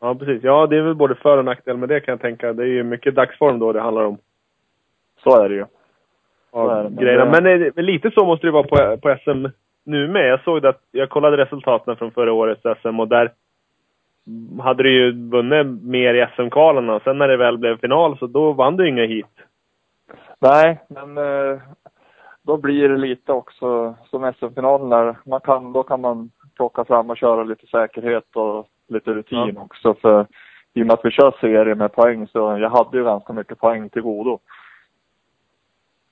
[0.00, 0.42] Ja, precis.
[0.42, 2.52] Ja, det är väl både för och nackdel med det kan jag tänka.
[2.52, 4.18] Det är ju mycket dagsform då det handlar om.
[5.24, 5.64] Så är det ju.
[6.54, 7.24] Nej, men grejerna.
[7.24, 9.46] det- Men, eh, men lite så måste det vara på, på SM
[9.84, 10.28] nu med.
[10.28, 13.30] Jag såg det att, jag kollade resultaten från förra årets SM och där
[14.62, 18.52] hade du ju vunnit mer i SM-kvalen sen när det väl blev final så då
[18.52, 19.26] vann du inga hit.
[20.40, 21.60] Nej, men eh,
[22.42, 25.16] då blir det lite också som SM-finalen där.
[25.26, 29.94] Man kan, då kan man plocka fram och köra lite säkerhet och lite rutin också.
[29.94, 30.26] För
[30.74, 33.58] i och med att vi kör serie med poäng så jag hade ju ganska mycket
[33.58, 34.38] poäng till godo.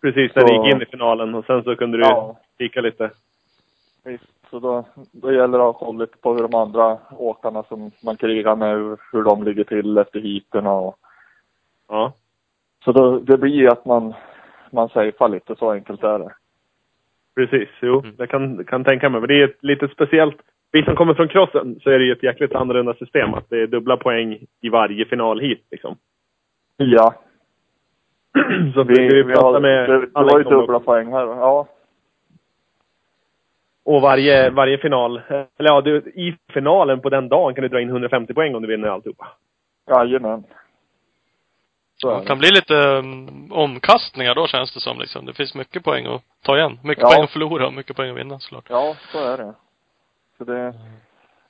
[0.03, 2.37] Precis när du gick in i finalen och sen så kunde du Ja.
[2.59, 3.11] kika lite.
[4.05, 7.63] Visst, så då, då gäller det att ha koll lite på hur de andra åkarna
[7.63, 10.97] som man krigar med, hur, de ligger till efter heaterna och
[11.89, 12.13] Ja.
[12.85, 14.15] Så då, det blir ju att man,
[14.73, 16.35] man safear lite, så enkelt är det.
[17.37, 18.01] Precis, jo.
[18.01, 18.15] Mm.
[18.19, 19.21] Jag kan, kan tänka mig.
[19.21, 20.37] Men det är ett lite speciellt.
[20.73, 23.35] Vi som kommer från crossen så är det ju ett jäkligt annorlunda system.
[23.35, 25.97] Att det är dubbla poäng i varje final hit liksom.
[26.77, 27.15] Ja,
[28.75, 30.87] så vi, vi vi prata har, med det, det var ju dubbla också.
[30.87, 31.27] poäng här.
[31.27, 31.67] Ja,
[33.85, 37.81] Och varje, varje final, eller ja, du, i finalen på den dagen kan du dra
[37.81, 39.29] in 150 poäng om du vinner alltihopa.
[39.89, 40.45] jajamän.
[42.03, 45.27] Det kan bli lite um, omkastningar då känns det som liksom.
[45.27, 46.79] Det finns mycket poäng att ta igen.
[46.85, 47.09] Mycket Ja.
[47.09, 48.65] poäng att förlora och mycket poäng att vinna såklart.
[48.69, 49.55] Ja, så är det.
[50.39, 50.75] Så det,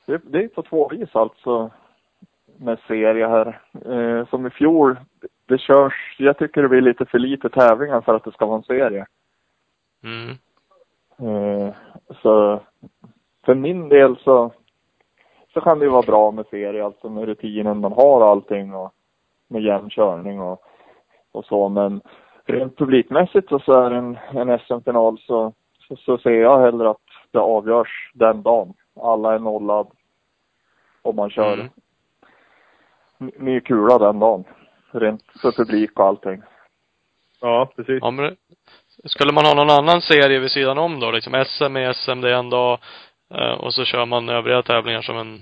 [0.07, 1.71] det, det är på två vis alltså
[2.57, 3.61] med serie här.
[3.87, 4.97] Eh, som i fjol,
[5.47, 8.57] det körs, jag tycker det blir lite för lite tävlingar för att det ska vara
[8.57, 9.07] en serie.
[10.05, 10.31] Mm.
[11.19, 11.75] Eh,
[12.23, 12.61] så
[13.45, 14.53] för min del så,
[15.53, 18.93] så kan det ju vara bra med serie, alltså med rutinen man har allting och
[19.51, 20.63] med jämn körning och,
[21.33, 21.69] och så.
[21.69, 22.01] Men
[22.45, 25.53] rent publikmässigt så, så är en, en SM-final så,
[25.89, 26.97] så, så ser jag hellre att
[27.31, 28.75] det avgörs den dagen.
[29.03, 29.87] Alla är nollad
[31.03, 31.71] och man kör
[33.21, 33.33] Mm.
[33.39, 34.45] ny- kula den dagen.
[34.93, 36.43] Rent för publik och allting.
[37.41, 37.99] Ja, precis.
[38.03, 38.37] Ja, men
[39.05, 41.11] skulle man ha någon annan serie vid sidan om då?
[41.11, 42.79] Liksom SM är SM, det är en dag.
[43.35, 45.39] eh, Och så kör man övriga tävlingar som en,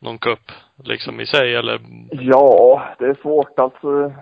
[0.00, 0.40] någon cup
[0.84, 1.80] liksom i sig eller?
[2.10, 4.12] Ja, det är svårt alltså.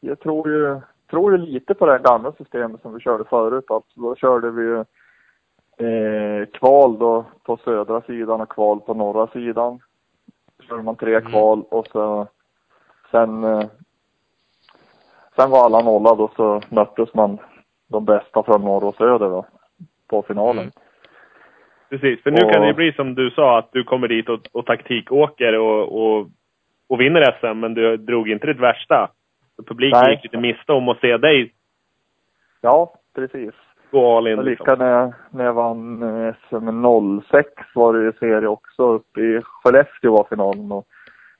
[0.00, 3.70] Jag tror ju, tror ju lite på det gamla systemet som vi körde förut.
[3.70, 4.78] Alltså, då körde vi ju
[5.86, 9.80] eh, kval då på södra sidan och kval på norra sidan.
[10.56, 11.30] Då körde man tre Mm.
[11.30, 12.26] kval och så
[13.10, 13.66] sen eh,
[15.36, 17.38] sen var alla nollade och så möttes man
[17.88, 19.46] de bästa från norr och söder då
[20.08, 20.62] på finalen.
[20.62, 20.72] Mm.
[21.90, 24.28] Precis, för nu Och- kan det ju bli som du sa, att du kommer dit
[24.28, 26.26] och, och taktikåker och, och,
[26.88, 29.10] och vinner SM, men du drog inte ditt värsta.
[29.56, 30.14] Så publiken Nej.
[30.14, 31.52] gick lite miste om att se dig
[32.60, 33.54] Ja, precis.
[33.90, 34.38] gå all in.
[34.38, 34.64] Och Liksom.
[34.64, 36.84] lika när jag, när jag vann eh, SM
[37.30, 40.86] 06 var det ju serie också uppe i Skellefteå var finalen och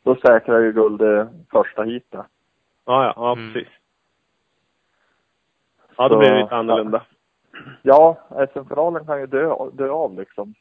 [0.05, 2.13] då säkrade jag ju guld i första heatet.
[2.13, 2.25] Ja,
[3.05, 3.53] ja, ja Mm.
[3.53, 3.69] precis.
[5.97, 7.03] Ja, då blir det lite annorlunda.
[7.11, 7.16] Ja,
[8.53, 10.55] SM-finalen kan ju dö, dö av liksom.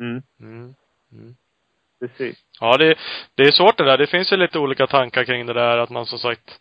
[0.00, 0.74] Mm, Mm.
[1.12, 1.34] Mm.
[2.00, 2.44] precis.
[2.60, 2.94] Ja, det,
[3.34, 3.98] det är svårt det där.
[3.98, 6.60] Det finns ju lite olika tankar kring det där att man som sagt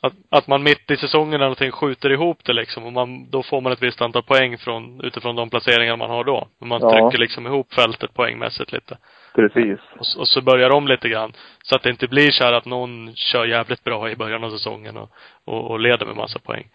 [0.00, 3.42] att, att man mitt i säsongen eller någonting skjuter ihop det liksom och man, då
[3.42, 6.48] får man ett visst antal poäng från, utifrån de placeringar man har då.
[6.58, 6.90] Men man Ja.
[6.90, 8.98] trycker liksom ihop fältet poängmässigt lite.
[9.34, 9.78] Precis.
[9.92, 11.32] Och, och så börjar de lite grann.
[11.62, 14.50] Så att det inte blir så här att någon kör jävligt bra i början av
[14.50, 15.10] säsongen och,
[15.44, 16.68] och, och leder med massa poäng.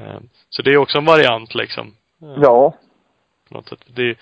[0.00, 1.86] Eh, Så det är också en variant liksom.
[2.22, 2.74] Eh, Ja,
[3.48, 3.84] På något sätt.
[3.86, 4.18] Det,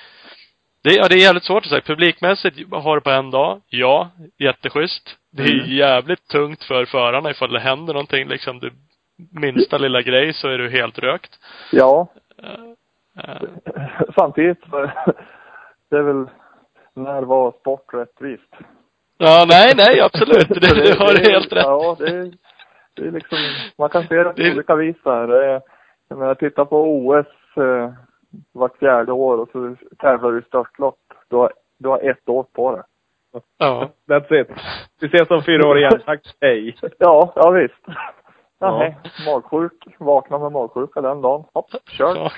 [0.84, 1.80] det, ja, det är jävligt svårt att säga.
[1.80, 3.60] Publikmässigt har det på en dag.
[3.68, 5.16] Ja, jätteschysst.
[5.30, 5.70] Det är Mm.
[5.76, 8.60] jävligt tungt för förarna ifall det händer någonting liksom.
[8.60, 8.70] Det
[9.40, 11.38] minsta lilla grej så är du helt rökt.
[11.72, 12.06] ja.
[12.42, 13.42] Eh,
[14.14, 14.58] Samtidigt
[15.90, 16.26] det är väl
[16.94, 18.52] när var sport rättvist?
[19.18, 20.48] Ja, nej, nej, absolut.
[20.48, 21.64] Det, det har du är- helt rätt.
[21.64, 22.32] Ja, det
[22.94, 23.38] det är liksom,
[23.78, 25.26] man kan se det på Det- olika vis där.
[25.26, 25.62] Det är-
[26.08, 27.26] Jag menar, titta på OS
[27.56, 27.92] eh,
[28.52, 30.98] vart fjärde år och så tävlar du i störtlopp.
[31.28, 32.82] Du har, du har ett år på det.
[33.58, 33.88] Ja.
[34.08, 34.48] That's it.
[35.00, 36.00] Vi ses om fyra år igen.
[36.04, 36.76] Tack, hej.
[36.98, 37.82] Ja, ja visst.
[38.58, 38.78] Ja.
[38.78, 39.72] Nej, magsjuk.
[39.98, 41.44] Vakna med magsjuka den dagen.
[41.54, 42.16] Hopp, kör.
[42.16, 42.30] Ja.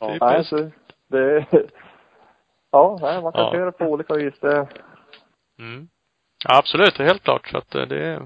[0.00, 0.16] Ja.
[0.20, 0.70] Nej, så
[1.08, 1.46] det
[2.70, 3.50] Ja, nej, man kan Ja.
[3.52, 4.34] se det på olika vis.
[4.40, 4.66] Det,
[5.58, 5.88] Mm.
[6.48, 6.96] Ja, absolut.
[6.96, 7.48] Det är helt klart.
[7.48, 8.20] Så att eh, det är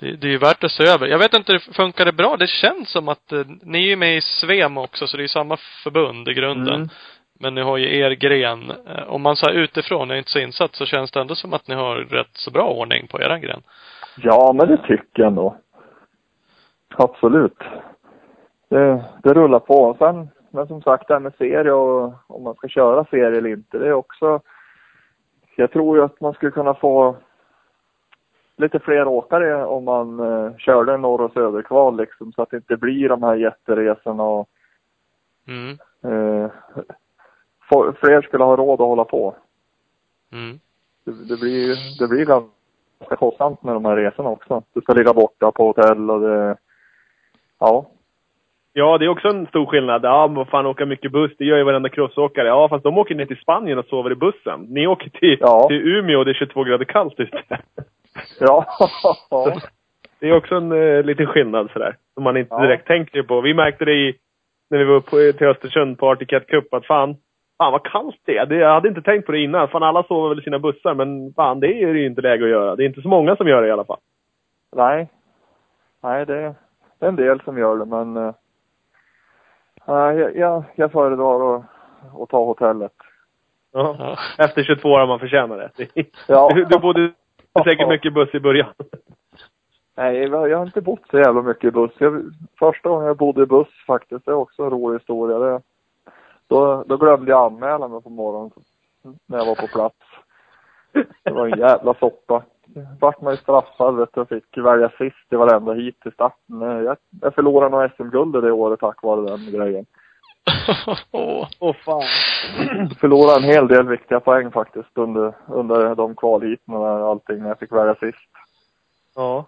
[0.00, 1.06] det, det är ju värt att se över.
[1.06, 2.36] Jag vet inte, funkar det bra?
[2.36, 5.24] Det känns som att eh, ni är ju med i Svem också, så det är
[5.24, 6.74] ju samma förbund i grunden.
[6.74, 6.88] Mm.
[7.40, 8.70] men ni har ju er gren.
[8.70, 11.52] Eh, Om man så här utifrån är inte så insatt så känns det ändå som
[11.52, 13.62] att ni har rätt så bra ordning på eran gren.
[14.16, 15.56] Ja, men det tycker jag ändå.
[16.96, 17.58] Absolut.
[18.68, 19.96] Det, det rullar på.
[19.98, 23.52] Sen, men som sagt det här med serie och om man ska köra serie eller
[23.52, 24.40] inte, det är också
[25.56, 27.16] jag tror ju att man skulle kunna få
[28.56, 32.76] lite fler åkare om man eh, körde norr och söderkval liksom så att det inte
[32.76, 34.48] blir de här jätteresorna och
[35.48, 35.78] Mm.
[36.04, 36.50] eh,
[37.70, 39.34] få- fler skulle ha råd att hålla på.
[40.32, 40.58] Mm.
[41.04, 44.62] Det, det blir ju- det blir ganska kostsamt med de här resorna också.
[44.72, 46.56] Du ska ligga borta på hotell och det,
[47.60, 47.90] ja.
[48.72, 50.04] Ja, det är också en stor skillnad.
[50.04, 52.48] Ja, men vad fan, åka mycket buss, det gör ju varenda crossåkare.
[52.48, 54.60] Ja, fast de åker ner till Spanien och sover i bussen.
[54.60, 55.68] Ni åker till, Ja.
[55.68, 57.58] till Umeå och det är 22 grader kallt ute.
[58.40, 58.66] Ja.
[59.30, 59.60] ja.
[60.20, 61.96] Det är också en eh, liten skillnad sådär.
[62.14, 62.62] Som man inte Ja.
[62.62, 63.40] direkt tänker på.
[63.40, 64.16] Vi märkte det i,
[64.70, 67.16] när vi var på, till Östersund på Arctic Cat Cup att fan,
[67.58, 68.46] fan vad kallt det är.
[68.46, 69.68] Det, jag hade inte tänkt på det innan.
[69.68, 72.50] Fan alla sover väl i sina bussar, men fan det är ju inte läge att
[72.50, 72.76] göra.
[72.76, 74.00] Det är inte så många som gör det i alla fall.
[74.76, 75.08] Nej.
[76.02, 76.54] Nej, det,
[76.98, 78.34] det är en del som gör det men eh,
[79.86, 81.64] nej, jag, jag, jag föredrar att,
[82.22, 82.92] att ta hotellet.
[83.72, 83.96] Ja.
[83.98, 84.44] Ja.
[84.44, 85.88] Efter 22 år har man förtjänat det.
[86.28, 86.50] Ja.
[86.54, 87.12] Du, du bodde
[87.62, 88.68] säkert mycket buss i början.
[89.96, 91.92] Nej, jag har inte bott så jävla mycket i buss.
[91.98, 92.22] Jag,
[92.58, 95.38] första gången jag bodde i buss faktiskt, det är också en rolig historia.
[95.38, 95.62] Det,
[96.46, 98.50] då, då glömde jag anmäla mig på morgonen
[99.26, 99.96] när jag var på plats.
[101.22, 102.42] Det var en jävla soppa.
[103.00, 106.60] Vart man ju straffad vet du, och fick välja sist i varenda hit till starten.
[106.60, 109.86] Jag, jag förlorade nog SM-guldet det året tack vare den grejen.
[111.12, 111.48] Åh.
[111.60, 112.02] Åh fan.
[113.00, 117.58] Förlorade en hel del viktiga poäng faktiskt under, under de kvalheaten och allting när jag
[117.58, 118.18] fick välja sist.
[119.14, 119.46] Ja.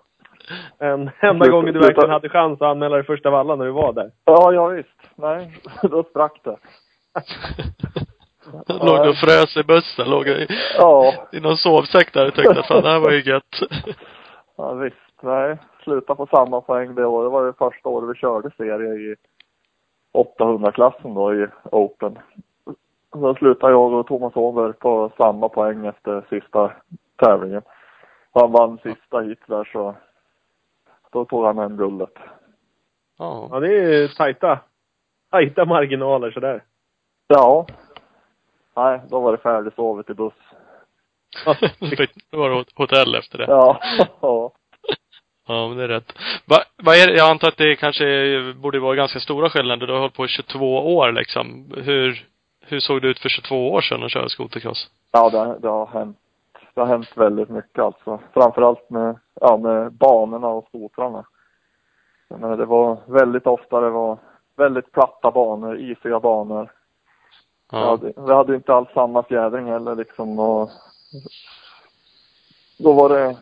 [0.78, 1.86] En enda Sluta- gången du sluta.
[1.86, 4.10] verkligen hade chans att anmäla dig först av alla när du var där.
[4.24, 4.88] Ja, ja visst.
[5.16, 6.56] Nej, då sprack det.
[8.68, 10.46] Låg du och frös i bussen, låg i,
[10.78, 13.60] Ja, i någon sovsäck där och tyckte att fan det här var ju gött.
[14.56, 14.96] ja visst.
[15.22, 17.26] Nej, sluta på samma poäng det året.
[17.26, 19.14] Det var det första året vi körde serie i
[20.16, 22.18] 800-klassen då i Open.
[23.12, 26.72] Då slutade jag och Thomas Åberg på samma poäng efter sista
[27.16, 27.62] tävlingen.
[28.32, 29.94] Han vann sista hit där så
[31.12, 32.12] då tog han hem guldet.
[33.18, 33.48] Ja.
[33.52, 34.60] Ja, det är tajta,
[35.30, 36.62] tajta marginaler sådär.
[37.26, 37.66] Ja.
[38.76, 40.34] Nej, då var det färdigsovet i buss.
[42.30, 43.44] Då var det hotell efter det.
[43.48, 43.80] Ja.
[44.20, 44.52] ja.
[45.46, 46.12] Ja, men det är rätt.
[46.44, 48.04] Va, vad är det, jag antar att det kanske
[48.56, 49.86] borde vara ganska stora skillnader.
[49.86, 51.72] Du har hållit på i 22 år liksom.
[51.76, 52.26] Hur,
[52.60, 54.90] hur såg det ut för 22 år sedan att köra skotercross?
[55.12, 56.16] Ja, det, det har hänt.
[56.74, 58.20] Det har hänt väldigt mycket alltså.
[58.34, 61.24] Framförallt med, ja, med banorna och skotrarna.
[62.28, 64.18] Jag menar, det var väldigt ofta det var
[64.56, 66.72] väldigt platta banor, isiga banor.
[67.72, 67.86] Vi, Ja.
[67.90, 70.70] hade, vi hade inte alls samma fjädring heller liksom och
[72.78, 73.36] då var det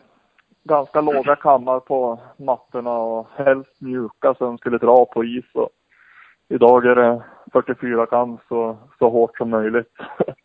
[0.65, 5.69] ganska låga kammar på mattorna och helst mjuka så de skulle dra på is och
[6.49, 7.23] idag är det
[7.53, 9.93] 44 kam så, så hårt som möjligt.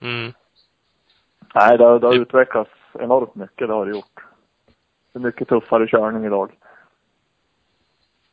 [0.00, 0.32] Mm.
[1.54, 4.20] Nej, det, har- det har utvecklats enormt mycket, det har det gjort.
[5.12, 6.52] Det är mycket tuffare körning idag.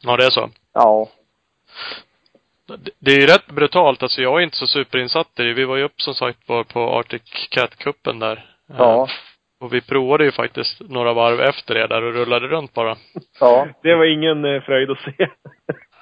[0.03, 0.49] Ja, det är så.
[0.73, 1.07] Ja.
[2.65, 4.03] Det- Det är ju rätt brutalt.
[4.03, 5.53] Alltså jag är inte så superinsatt i det.
[5.53, 8.55] Vi var ju upp som sagt var på Arctic Cat-cupen där.
[8.67, 9.07] Ja.
[9.65, 12.95] Och vi provade ju faktiskt några varv efter det där och rullade runt bara.
[13.39, 13.67] Ja.
[13.83, 15.27] Det var ingen eh, fröjd att se.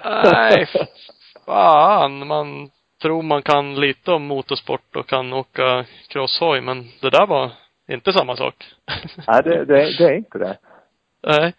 [0.04, 0.66] Nej,
[1.46, 2.28] fan.
[2.28, 2.70] Man
[3.02, 7.52] tror man kan lite om motorsport och kan åka crosshoj, men det där var
[7.88, 8.56] inte samma sak.
[9.28, 10.58] Nej, det, det, det är inte det.
[11.28, 11.54] Nej.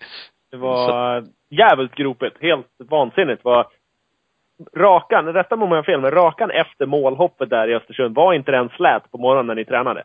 [0.51, 2.37] Det var jävligt gropigt.
[2.41, 3.45] Helt vansinnigt.
[3.45, 3.67] Var
[4.77, 8.33] rakan, rätta mig om jag har fel, men rakan efter målhoppet där i Östersund, var
[8.33, 10.05] inte den slät på morgonen när ni tränade?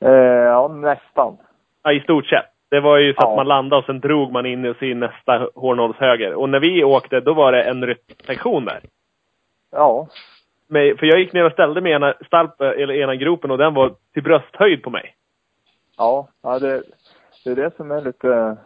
[0.00, 0.10] Eh,
[0.44, 1.36] ja, nästan.
[1.82, 2.46] Ja, i stort sett.
[2.68, 3.30] Det var ju så Ja.
[3.30, 6.34] att man landade och sen drog man in i sin nästa hårnålshöger.
[6.34, 8.80] Och när vi åkte, då var det en ryttsektion där.
[9.70, 10.08] Ja.
[10.66, 13.58] Men, för jag gick ner och ställde mig i ena, stalp, eller ena gropen och
[13.58, 15.14] den var till brösthöjd på mig.
[15.98, 16.82] Ja, ja det,
[17.44, 18.56] det är det som är lite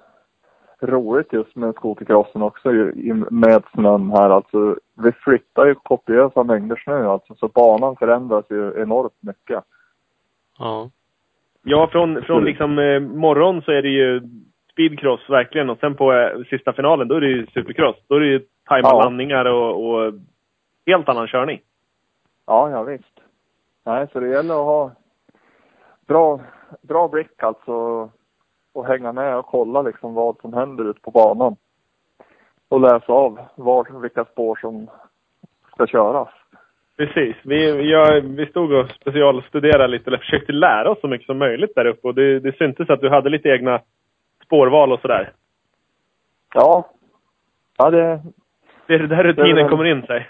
[0.81, 2.69] roligt just med skotercrossen också
[3.31, 4.31] med snön här.
[4.31, 9.65] Alltså, vi flyttar ju kopiösa mängder snö alltså, så banan förändras ju enormt mycket.
[10.59, 10.91] Ja.
[11.71, 14.23] Ja, från, från liksom eh, morgon så är det ju
[14.73, 17.97] speedcross verkligen och sen på eh, sista finalen då är det ju supercross.
[18.09, 19.03] Då är det ju tajma Ja.
[19.03, 20.13] landningar och, och
[20.87, 21.61] helt annan körning.
[22.47, 23.21] Ja, ja visst.
[23.85, 24.93] Nej, så det gäller att ha
[26.07, 26.41] bra,
[26.83, 27.73] bra blick alltså
[28.73, 31.57] och hänga med och kolla liksom vad som händer ute på banan.
[32.69, 34.91] Och läsa av var, vilka spår som
[35.73, 36.29] ska köras.
[36.99, 37.37] Precis.
[37.43, 41.75] Vi, jag, vi stod och specialstuderade lite, eller försökte lära oss så mycket som möjligt
[41.75, 42.09] där uppe.
[42.09, 43.81] Och det, det syntes att du hade lite egna
[44.45, 45.33] spårval och sådär.
[46.55, 46.89] Ja.
[47.79, 48.23] Ja, det,
[48.87, 50.29] Det är där rutinen Det kommer in sig.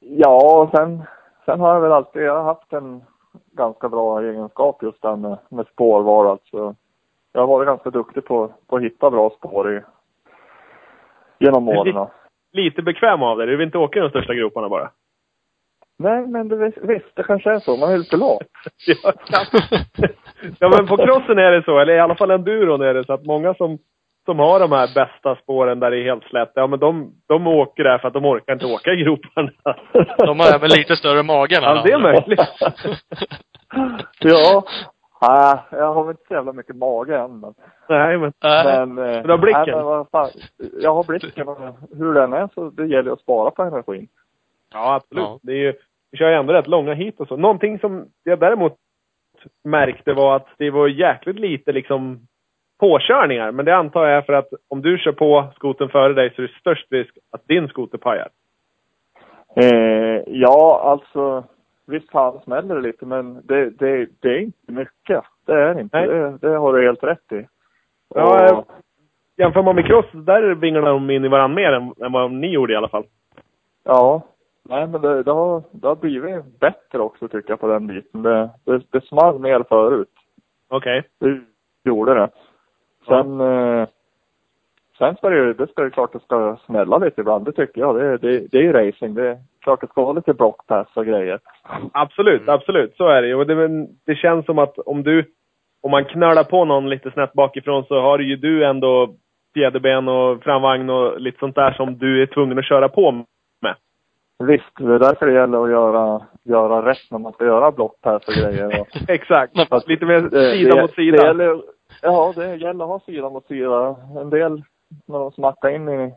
[0.00, 1.02] ja och sen,
[1.44, 3.02] sen har jag väl alltid, jag har haft en
[3.52, 6.74] ganska bra egenskap just där med, med spårval alltså.
[7.32, 9.80] Jag har varit ganska duktig på, på att hitta bra spår i,
[11.38, 12.06] genom åren.
[12.52, 13.46] Lite bekväm av dig.
[13.46, 14.90] Du vill inte åka i de största groparna bara.
[16.02, 17.76] Nej, men det, visst- det kanske är så.
[17.76, 18.42] Man är lite lat.
[18.86, 19.12] Ja,
[20.58, 23.12] ja, men på crossen är det så, eller i alla fall enduron är det så
[23.12, 23.78] att många som,
[24.24, 27.46] som har de här bästa spåren där det är helt slätt, ja men de, de
[27.46, 29.50] åker där för att de orkar inte åka i groparna.
[30.18, 32.40] De har även lite större mage än Ja, det är möjligt.
[34.20, 34.64] ja.
[35.22, 37.40] Nej, jag har väl inte så jävla mycket mage än.
[37.40, 37.54] Men,
[37.88, 38.86] Nej, men Nej.
[38.86, 39.62] men, eh, du har blicken.
[39.66, 40.30] Nej, men vad fan,
[40.80, 41.46] jag har blicken
[41.98, 44.08] hur den är så det gäller att spara på energin.
[44.72, 45.24] Ja, absolut.
[45.24, 45.38] Ja.
[45.42, 45.74] Det är ju,
[46.12, 47.36] vi kör ju ändå rätt långa hit och så.
[47.36, 48.76] Någonting som jag däremot
[49.64, 52.20] märkte var att det var jäkligt lite liksom
[52.80, 53.52] påkörningar.
[53.52, 56.42] Men det antar jag är för att om du kör på skoten före dig så
[56.42, 58.28] är det störst risk att din skoter pajar.
[59.56, 61.44] Eh, ja, alltså
[61.86, 65.24] visst fan smäller det lite men det, det, det är inte mycket.
[65.46, 66.06] Det är det inte.
[66.06, 67.46] Det, det har du helt rätt i.
[68.14, 68.66] Ja, Och-
[69.36, 72.46] Jämför man med cross, där vinglar de in i varandra mer än, än vad ni
[72.50, 73.04] gjorde i alla fall.
[73.84, 74.22] Ja.
[74.70, 78.22] Nej, men det, det, har, det har blivit bättre också tycker jag på den biten.
[78.22, 80.08] Det, det, det small mer förut.
[80.68, 81.02] Okej.
[81.20, 81.40] Det
[81.84, 82.30] gjorde det.
[83.06, 83.88] Sen, eh,
[84.98, 87.44] sen ska det ju, det ska ju klart det ska smälla lite ibland.
[87.44, 87.96] Det tycker jag.
[87.96, 89.14] Det, det, det är ju racing.
[89.14, 91.40] Det är klart det ska vara lite blockpass och grejer.
[91.92, 92.96] Absolut, absolut.
[92.96, 93.34] Så är det ju.
[93.34, 95.24] Och det, det känns som att om du,
[95.82, 99.14] om man knölar på någon lite snett bakifrån så har ju du ändå
[99.54, 103.24] fjäderben och framvagn och lite sånt där som du är tvungen att köra på med.
[104.40, 108.28] Visst, det är därför det gäller att göra, göra rätt när man ska göra blockpass
[108.28, 108.80] och grejer.
[108.80, 109.68] Och, Exakt.
[109.68, 111.16] Fast Lite mer det, sida det, mot sida.
[111.16, 111.62] Det gäller,
[112.02, 113.96] ja, det gäller att ha sida mot sida.
[114.20, 114.62] En del,
[115.06, 116.14] när de smackar in i,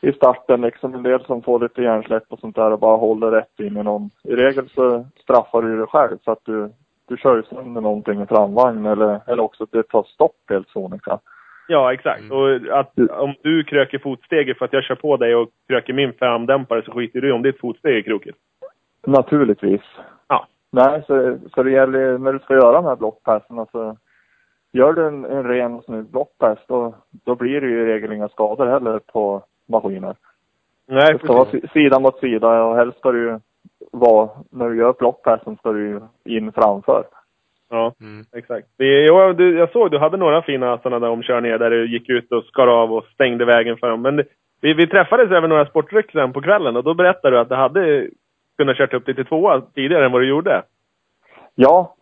[0.00, 3.30] i starten liksom, en del som får lite hjärnsläpp och sånt där och bara håller
[3.30, 4.10] rätt in i någon.
[4.24, 6.72] I regel så straffar du dig själv så att du,
[7.08, 10.68] du kör ju sönder någonting i framvagn eller, eller också att det tar stopp helt
[10.68, 11.18] sonika.
[11.70, 12.20] Ja, exakt.
[12.20, 12.32] Mm.
[12.32, 16.12] Och att om du kröker fotsteget för att jag kör på dig och kröker min
[16.12, 18.38] framdämpare så skiter du om ditt fotsteg är krokigt.
[19.06, 19.80] Naturligtvis.
[20.28, 20.46] Ja.
[20.70, 23.96] Nej, så, så det gäller när du ska göra de här blockpassen, alltså
[24.72, 28.12] gör du en, en ren och snygg blockpass då, då blir det ju i regel
[28.12, 30.16] inga skador heller på maskiner.
[30.86, 31.70] Nej, Det ska vara precis.
[31.70, 33.40] sida mot sida och helst ska du
[33.92, 37.04] vara, när du gör blockpassen ska du in framför.
[37.70, 38.24] Ja, Mm.
[38.32, 38.66] exakt.
[38.78, 42.08] Det, jag, du, jag såg du hade några fina sådana där omkörningar där du gick
[42.08, 44.02] ut och skar av och stängde vägen för dem.
[44.02, 44.24] Men det,
[44.60, 47.54] vi, vi träffades över några sportdryck sen på kvällen och då berättade du att du
[47.54, 48.08] hade
[48.56, 50.62] kunnat kört upp lite tvåa tidigare än vad du gjorde.
[51.54, 51.94] Ja,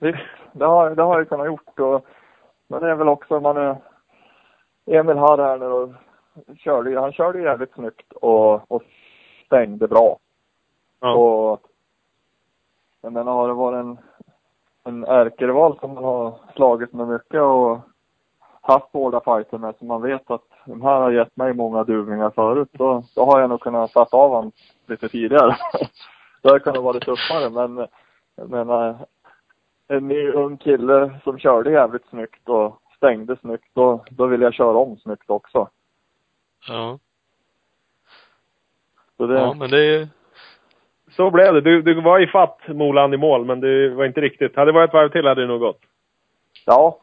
[0.00, 0.18] visst.
[0.52, 1.78] Det har, det har jag kunnat gjort.
[1.80, 2.06] Och,
[2.68, 3.76] men det är väl också, man är,
[4.86, 5.92] Emil har här nu och
[6.58, 8.82] körde, han körde jävligt snyggt och, och
[9.46, 10.18] stängde bra.
[11.00, 11.14] Ja.
[11.14, 11.60] Och
[13.02, 13.98] jag menar, har det varit en,
[14.86, 17.80] en ärkerival som man har slagit med mycket och
[18.60, 22.30] haft hårda fighter med, så man vet att de här har gett mig många duvningar
[22.30, 24.52] förut, då, då har jag nog kunnat satt av honom
[24.86, 25.56] lite tidigare.
[26.42, 27.86] då hade det kunnat vara tuffare, men
[28.34, 28.98] jag menar,
[29.88, 34.54] en ny ung kille som körde jävligt snyggt och stängde snyggt, då, då vill jag
[34.54, 35.68] köra om snyggt också.
[36.68, 36.98] Ja.
[39.16, 40.08] Så det, ja, men det är
[41.16, 41.60] Så blev det.
[41.60, 44.56] Du, du var i fatt Moland i mål, men det var inte riktigt.
[44.56, 45.80] Hade det varit ett varv till hade det nog gått.
[46.66, 46.98] Ja,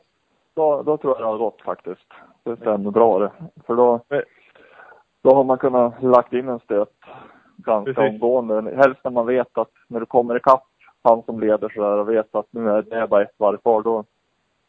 [0.56, 2.08] då, då tror jag det har gått faktiskt.
[2.44, 3.32] Det stämmer bra det.
[3.66, 4.24] För då, Men-
[5.24, 6.90] då har man kunnat lagt in en stöt
[7.58, 8.10] ganska Precis.
[8.14, 8.76] omgående.
[8.76, 10.64] Helst när man vet att när du kommer ikapp
[11.04, 14.04] han som leder sådär och vet att nu är det bara ett varv kvar, då,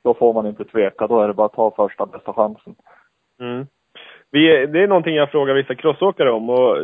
[0.05, 1.07] då får man inte tveka.
[1.07, 2.75] Då är det bara att ta första bästa chansen.
[3.41, 3.67] Mm.
[4.31, 6.51] Vi, det är någonting jag frågar vissa crossåkare om.
[6.51, 6.77] Och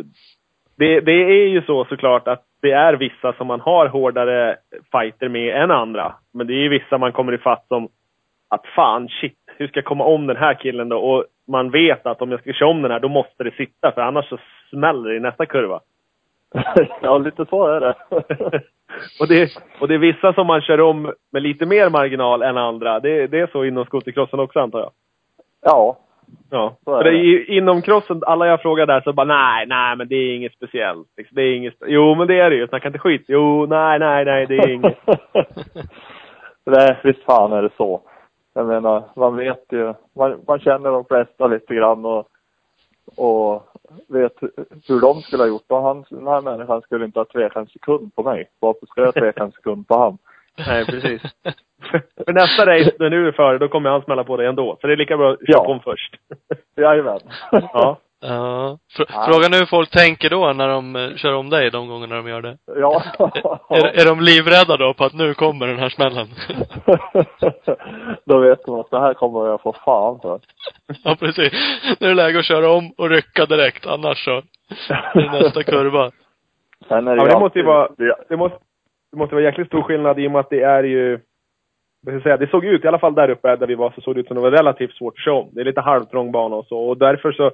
[0.75, 4.57] det, det är ju så såklart att det är vissa som man har hårdare
[4.91, 6.13] fighter med än andra.
[6.33, 7.89] Men det är ju vissa man kommer ifatt som
[8.49, 10.97] att fan, shit, hur ska jag komma om den här killen då?
[10.97, 13.91] Och man vet att om jag ska köra om den här, då måste det sitta,
[13.91, 14.37] för annars så
[14.69, 15.79] smäller det i nästa kurva.
[17.01, 17.95] ja, lite så är det.
[19.19, 22.57] och, det, och det är vissa som man kör om med lite mer marginal än
[22.57, 22.99] andra.
[22.99, 24.91] Det, det är så inom skotercrossen också antar jag.
[25.61, 25.97] ja,
[26.49, 26.75] Ja.
[26.85, 30.15] För det, i- inom crossen, alla jag frågar där så bara nej, nej men det
[30.15, 31.07] är inget speciellt.
[31.17, 31.35] Liksom.
[31.35, 33.25] Det är inget Jo men det är det ju, snacka inte skit.
[33.27, 34.97] Jo, nej, nej, nej, det är inget.
[36.65, 38.01] Nej, visst fan är det så.
[38.53, 42.27] Jag menar, man vet ju, man, man känner de flesta lite grann och
[43.17, 43.63] och
[44.09, 44.33] vet
[44.87, 45.65] hur de skulle ha gjort.
[45.71, 48.49] Och han, den här människan skulle inte ha tvekat en sekund på mig.
[48.59, 50.17] Varför ska jag tveka en sekund på han?
[50.67, 51.21] Nej, precis.
[52.25, 54.77] För nästa race, när du är före, då kommer han smälla på dig ändå.
[54.81, 55.63] Så det är lika bra att köra Ja.
[55.65, 56.15] på först.
[56.77, 57.19] Jajamän.
[57.51, 57.97] Ja.
[58.23, 58.77] Ja.
[58.97, 59.25] Fr Ja.
[59.27, 62.27] Frågan är hur folk tänker då när de eh, kör om dig de gångerna de
[62.27, 62.57] gör det.
[62.65, 63.03] ja.
[63.69, 66.27] Är, är de livrädda då på att nu kommer den här smällen?
[68.25, 70.39] Då vet de att det här kommer jag få fan för.
[71.03, 71.53] ja, precis.
[71.99, 74.31] Nu är det läge att köra om och rycka direkt, annars så
[74.89, 76.11] är det nästa kurva.
[76.87, 78.57] Sen är Ja, men det måste ju vara- det- Det måste,
[79.11, 81.11] det måste vara jäkligt stor skillnad i och med att det är ju...
[82.01, 83.91] vad ska jag säga, Det såg ut, i alla fall där uppe där vi var,
[83.91, 85.49] så såg det ut som det var relativt svårt att köra om.
[85.51, 86.79] Det är lite halvtrång bana och så.
[86.79, 87.51] Och därför så...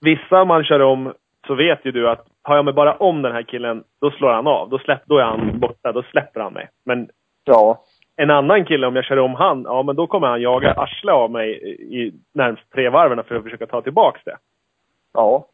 [0.00, 1.12] Vissa man kör om,
[1.46, 4.32] så vet ju du att har jag mig bara om den här killen, då slår
[4.32, 4.68] han av.
[4.68, 6.68] Då, släpp, då är han borta, då släpper han mig.
[6.84, 7.08] Men
[7.48, 7.82] Ja.
[8.16, 11.12] en annan kille, om jag kör om han, ja men då kommer han jaga arsle
[11.12, 14.36] av mig i närmst tre varven för att försöka ta tillbaks det.
[15.12, 15.46] Ja.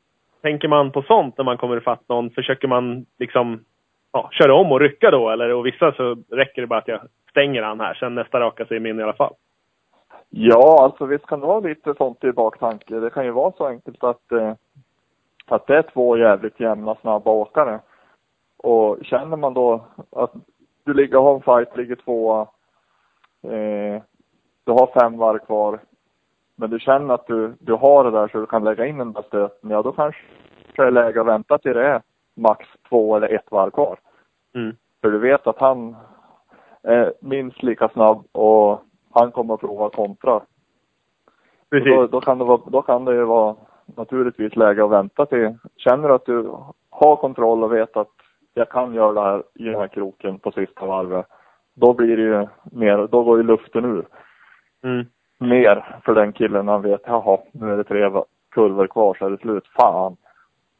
[0.43, 2.31] Tänker man på sånt när man kommer ifatt någon?
[2.31, 3.65] Försöker man liksom
[4.13, 5.31] ja, köra om och rycka då?
[5.31, 7.01] Eller och vissa så räcker det bara att jag
[7.31, 7.95] stänger han här.
[7.95, 9.35] Sen nästa raka så är min i alla fall.
[10.31, 12.95] Ja, alltså visst kan det vara lite sånt i baktanke.
[12.95, 14.53] Det kan ju vara så enkelt att, eh,
[15.47, 17.81] att det är två jävligt jämna, snabba åkare.
[18.57, 20.33] Och känner man då att
[20.85, 22.41] du ligger och har en fight, ligger tvåa,
[23.43, 24.03] eh,
[24.65, 25.81] du har fem varv kvar,
[26.57, 29.13] men du känner att du, du har det där så du kan lägga in den
[29.13, 30.21] där stöten, ja då kanske
[30.77, 32.03] det är läge att vänta till det
[32.35, 33.99] max två eller ett varv kvar.
[34.55, 34.77] Mm.
[35.01, 35.97] För du vet att han
[36.83, 40.41] är minst lika snabb och han kommer att prova att kontra.
[41.71, 41.89] Precis.
[41.89, 43.57] Då, då, kan det vara, då kan det ju vara
[43.97, 45.59] naturligtvis läge att vänta till.
[45.77, 46.53] Känner du att du
[46.91, 48.11] har kontroll och vet att
[48.55, 51.27] jag kan göra det här i den här kroken på sista varvet.
[51.75, 54.07] Då blir det ju mer, då går ju luften ur.
[54.83, 55.07] Mm.
[55.39, 58.11] Mer för den killen han vet, jaha, nu är det tre
[58.51, 59.67] kurvor kvar så är det slut.
[59.67, 60.17] Fan.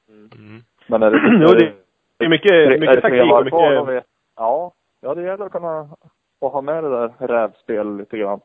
[0.09, 0.63] Mm.
[0.87, 1.55] Men är det, Jo,
[2.19, 4.05] det är mycket, mycket taktik och mycket...
[4.37, 5.81] ja, ja, det gäller att kunna
[6.47, 8.41] att ha med det där rävspelet lite grann.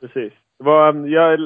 [0.00, 0.32] Precis.
[0.56, 1.38] Var, jag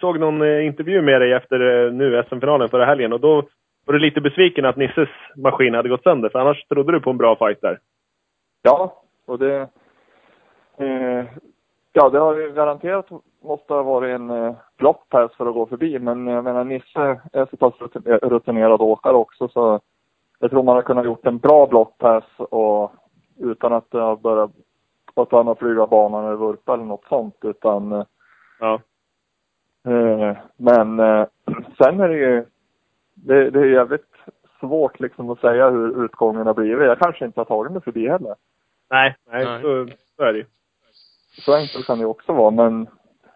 [0.00, 3.42] såg någon eh, intervju med dig efter eh, nu SM-finalen förra helgen och då
[3.86, 6.28] var du lite besviken att Nisses maskin hade gått sönder.
[6.28, 7.78] För annars trodde du på en bra fight där.
[8.62, 9.68] Ja, och det...
[10.78, 11.24] Eh,
[11.92, 13.06] ja, det har ju garanterat
[13.42, 15.98] måste ha varit en eh, blockpass för att gå förbi.
[15.98, 19.80] Men jag menar, Nisse är så pass rutin- rutinerad åkare också så
[20.38, 22.92] jag tror man har kunnat gjort en bra blockpass och
[23.38, 24.50] utan att det har börjat
[25.14, 28.04] att han har flyga banan eller vurpa eller något sånt utan eh,
[28.60, 28.80] Ja.
[29.84, 31.26] Eh, men eh,
[31.78, 32.44] sen är det ju,
[33.14, 34.14] det, det är jävligt
[34.60, 36.86] svårt liksom att säga hur utgången har blivit.
[36.86, 38.34] Jag kanske inte har tagit mig förbi heller.
[38.90, 39.62] Nej, nej, Nej.
[39.62, 40.44] Så, så är det ju.
[41.44, 42.50] Så enkelt kan det också vara.
[42.50, 42.86] Men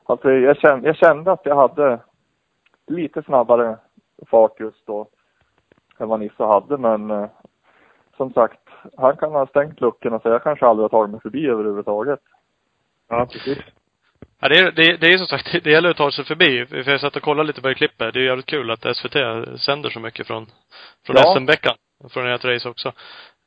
[0.06, 2.00] alltså, jag, kände, jag kände att jag hade
[2.86, 3.78] lite snabbare
[4.30, 5.08] fart just då
[5.98, 6.78] än vad Nisse hade.
[6.78, 7.28] Men eh,
[8.16, 8.60] som sagt,
[8.96, 12.20] han kan ha stängt luckorna så jag kanske aldrig har tagit mig förbi överhuvudtaget.
[13.08, 13.58] Ja, precis.
[14.40, 16.66] Ja, det, är, det, det är som sagt, det gäller att ta sig förbi.
[16.66, 18.14] För jag satt och kollade lite på det klippet.
[18.14, 19.12] Det är jävligt kul att SVT
[19.60, 20.46] sänder så mycket från,
[21.06, 21.34] från Ja.
[21.34, 21.76] SM-veckan.
[22.10, 22.92] Från ert race också.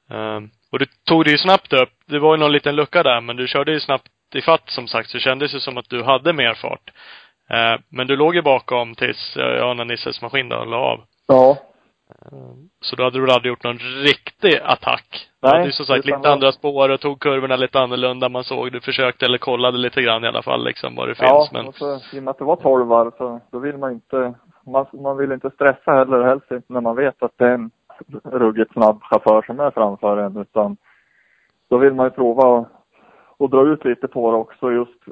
[0.10, 1.90] Ehm, och du tog det ju snabbt upp.
[2.06, 4.88] Det var ju någon liten lucka där, men du körde ju snabbt i fatt som
[4.88, 5.10] sagt.
[5.10, 6.94] Så det kändes ju som att du hade mer fart.
[7.50, 11.00] Ehm, men du låg ju bakom tills, eh, ja, när Nisses maskin då la av.
[11.28, 11.58] Ja.
[12.22, 15.28] Ehm, Så då hade du väl aldrig gjort någon riktig attack?
[15.42, 18.30] Du Nej, hade ju som sagt lite det- andra spår och tog kurvorna lite annorlunda.
[18.30, 21.40] Man såg, du försökte eller kollade lite grann i alla fall liksom vad det Ja,
[21.40, 21.52] finns.
[21.52, 23.92] Men och så, i och med att det var 12 varv så då vill man
[23.92, 24.34] inte,
[24.66, 27.72] man, man vill inte stressa heller, helst inte när man vet att det är en
[28.32, 30.78] ruggigt snabb chaufför som är framför en utan
[31.70, 32.66] då vill man ju prova
[33.38, 35.04] och dra ut lite på det också just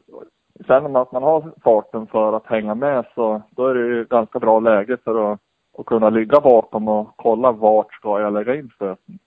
[0.67, 4.05] känner man att man har farten för att hänga med så då är det ju
[4.05, 5.39] ganska bra läge för att,
[5.77, 9.19] att kunna ligga bakom och kolla vart ska jag lägga in stöten.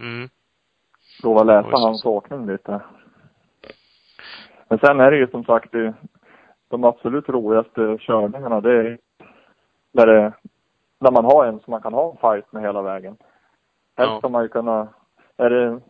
[0.00, 0.28] mm.
[1.22, 2.80] Prova läsa Oj, hans åkning lite.
[4.68, 5.94] Men sen är det ju som sagt det,
[6.68, 8.98] de absolut roligaste körningarna det är
[9.92, 10.32] när, det,
[10.98, 13.16] när man har en som man kan ha en fight med hela vägen.
[13.96, 14.18] Helst Ja.
[14.18, 14.88] ska man ju kunna,
[15.36, 15.80] är det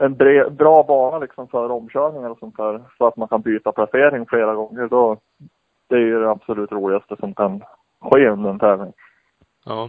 [0.00, 3.72] en bre, bra bana liksom för omkörningar och sånt där så att man kan byta
[3.72, 5.18] placering flera gånger då
[5.88, 7.62] det är ju det absolut roligaste som kan
[8.00, 8.92] ske under en tävling.
[9.64, 9.88] Ja.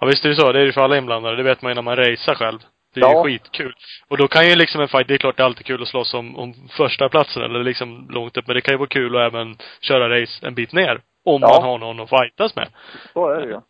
[0.00, 0.52] Ja visst är det så.
[0.52, 1.36] Det är det för alla inblandade.
[1.36, 2.58] Det vet man ju när man racear själv.
[2.94, 3.16] Det är Ja.
[3.16, 3.74] ju skitkul.
[4.08, 5.88] Och då kan ju liksom en fight, det är klart det är alltid kul att
[5.88, 8.46] slåss om, om första platsen eller liksom långt upp.
[8.46, 11.00] Men det kan ju vara kul att även köra race en bit ner.
[11.24, 11.48] Om Ja.
[11.48, 12.68] man har någon att fightas med.
[13.12, 13.60] Så är det ju.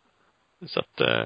[0.67, 1.21] Så att, eh,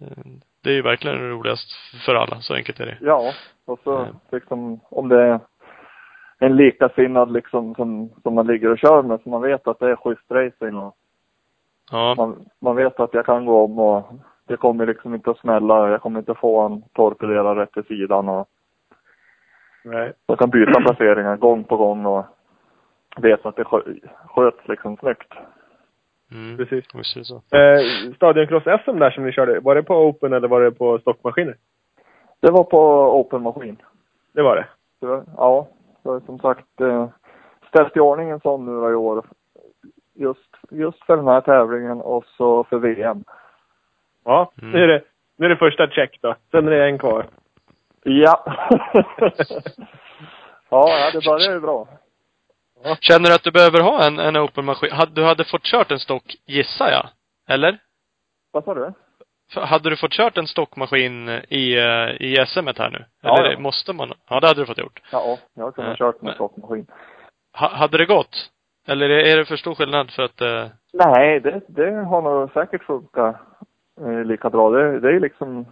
[0.00, 0.24] eh,
[0.62, 1.72] det är ju verkligen roligast
[2.06, 2.40] för alla.
[2.40, 2.98] Så enkelt är det.
[3.00, 3.32] Ja,
[3.64, 4.14] och så Mm.
[4.30, 5.40] liksom om det är
[6.38, 9.20] en likasinnad liksom som, som man ligger och kör med.
[9.22, 10.96] Så man vet att det är schysst racing och
[11.90, 12.14] Ja.
[12.16, 14.12] man, man vet att jag kan gå om och
[14.46, 15.88] det kommer liksom inte att smälla.
[15.88, 18.48] Jag kommer inte få en torpedera rätt till sidan och
[19.84, 20.12] Nej.
[20.26, 22.24] jag kan byta placeringar gång på gång och
[23.16, 25.32] vet att det skö- sköts liksom snyggt.
[26.34, 26.56] Mm.
[26.56, 26.84] Precis.
[27.14, 27.34] Det så.
[27.34, 31.56] Eh, Stadioncross-SM där som ni körde, var det på Open eller var det på stockmaskiner?
[32.40, 32.80] Det var på
[33.20, 33.76] open maskin.
[34.32, 34.66] Det var det.
[35.00, 35.68] Det var, ja,
[36.02, 37.08] det var som sagt eh,
[37.68, 39.24] ställt i ordning en sån nu i år.
[40.14, 43.24] Just, just för den här tävlingen och så för VM.
[44.24, 44.72] Ja, Mm.
[44.72, 45.02] nu, är det,
[45.36, 46.34] nu är det första check då.
[46.50, 47.26] Sen är det en kvar.
[48.02, 48.44] Ja.
[50.70, 51.88] ja, ja, det börjar ju bra.
[53.00, 54.90] Känner du att du behöver ha en, en open maskin?
[55.12, 57.08] Du hade fått kört en stock, gissar jag?
[57.48, 57.78] Eller?
[58.52, 58.92] Vad sa du?
[59.54, 63.04] Hade du fått kört en stockmaskin i, eh, i SM här nu?
[63.22, 63.58] Ja, Eller ja.
[63.58, 64.12] måste man?
[64.28, 65.00] Ja, det hade du fått gjort.
[65.12, 66.86] Ja, jag har kunnat Ja, kört med men- stockmaskin.
[67.58, 68.50] Ha, hade det gått?
[68.88, 72.50] Eller är är det för stor skillnad för att, eh, Nej, det, det har nog
[72.52, 73.36] säkert funkat
[74.00, 74.70] eh, lika bra.
[74.70, 75.66] Det, det är liksom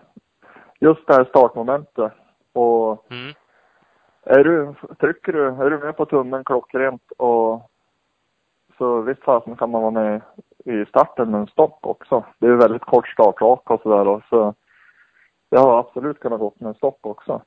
[0.80, 2.12] just det här startmomentet.
[2.54, 3.34] Och mm,
[4.30, 7.70] är du, trycker du, är du med på tummen klockrent och
[8.78, 10.20] så visst fasen kan man vara med
[10.64, 12.24] i starten med en stock också.
[12.38, 14.54] Det är väldigt kort startrak och sådär och så
[15.50, 17.42] jag har absolut kunnat gått med en stock också.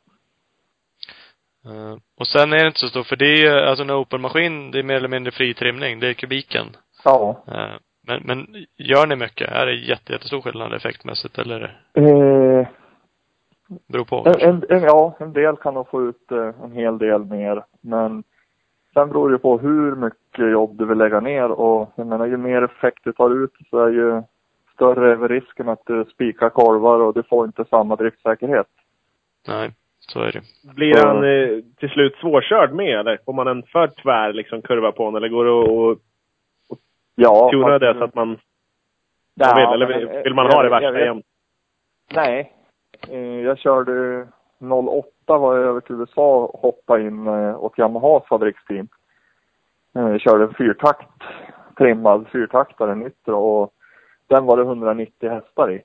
[1.66, 4.72] eh, och sen är det inte så stort, för det är ju, alltså en open-maskin,
[4.72, 6.00] det är mer eller mindre fri trimning.
[6.00, 6.68] Det är kubiken.
[7.04, 7.44] Ja.
[7.48, 7.76] Eh,
[8.08, 9.52] men, men gör ni mycket?
[9.52, 11.82] Är det jätte, jättestor skillnad effektmässigt eller?
[11.94, 12.68] Eh,
[13.88, 14.24] Beror på.
[14.30, 17.64] En, en, en, ja, en del kan nog få ut eh, en hel del mer.
[17.82, 18.24] Men
[18.94, 21.52] sen beror det på hur mycket jobb du vill lägga ner.
[21.52, 24.22] Och jag menar, ju mer effekt du tar ut så är ju
[24.74, 28.68] större är väl risken att du spikar kolvar och du får inte samma driftsäkerhet.
[29.48, 30.42] Nej, så är det.
[30.76, 33.18] Blir Så- han eh, till slut svårkörd med eller?
[33.26, 35.16] Får man en för tvär liksom, kurva på honom?
[35.16, 36.00] Eller går det att
[37.16, 37.50] Ja.
[37.52, 38.38] tuna det så att man, man
[39.36, 39.82] Ja, vill?
[39.82, 41.26] Eller men- vill man ha det värsta jämt?
[42.16, 42.54] Nej.
[43.10, 44.28] Eh, Jag körde
[44.60, 48.88] 08 var jag över till USA och hoppade in eh, åt Yamahas fabriksteam.
[49.96, 51.10] Eh, Jag körde en fyrtakt,
[51.78, 53.74] trimmad fyrtaktare nitro och
[54.28, 55.82] den var det 190 hästar i.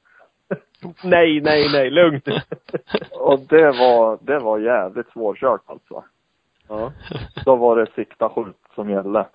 [1.05, 1.91] Nej, nej, nej.
[1.91, 2.25] Lugnt.
[3.21, 6.05] Och det var, det var jävligt svårkört alltså.
[6.69, 6.93] ja.
[7.45, 9.27] Då var det sikta skjut som gällde.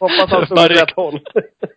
[0.00, 1.20] Hoppas han stod åt rätt håll.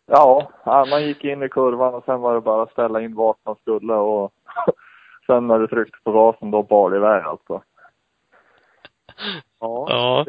[0.05, 3.15] Ja, ja, man gick in i kurvan och sen var det bara att ställa in
[3.15, 4.31] vart man skulle och
[5.27, 7.61] sen när du tryckte på gasen då bar det iväg alltså.
[9.59, 9.85] Ja.
[9.89, 10.25] Ja.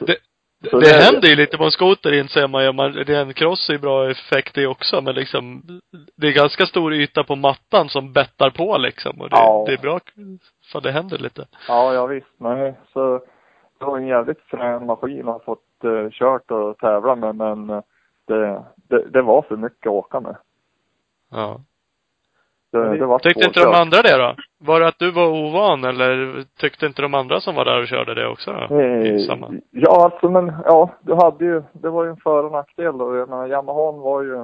[0.60, 2.72] Det, det, det- händer ju lite på en skoter inser man ju.
[2.72, 5.62] Man, det är en cross är ju bra effekt det också, men liksom
[6.16, 9.20] det är ganska stor yta på mattan som bettar på liksom.
[9.20, 9.64] Och det, Ja.
[9.66, 10.00] det är bra,
[10.72, 11.46] för det händer lite.
[11.68, 12.26] Ja, ja visst.
[12.36, 13.20] Nej, så
[13.78, 17.82] det var en jävligt frän maskin att fått uh, kört och tävla med men eh,
[18.26, 20.36] det, det, det var för mycket att åka med.
[21.30, 21.60] Ja.
[22.70, 24.34] Det, det var Tyckte inte de andra det då?
[24.58, 27.86] Var det att du var ovan eller tyckte inte de andra som var där och
[27.86, 28.82] körde det också då?
[28.82, 29.50] I Eh?
[29.70, 33.16] Ja, alltså men ja, du hade ju, det var ju en för och nackdel då.
[33.16, 34.36] Jag menar, Yamahan var ju,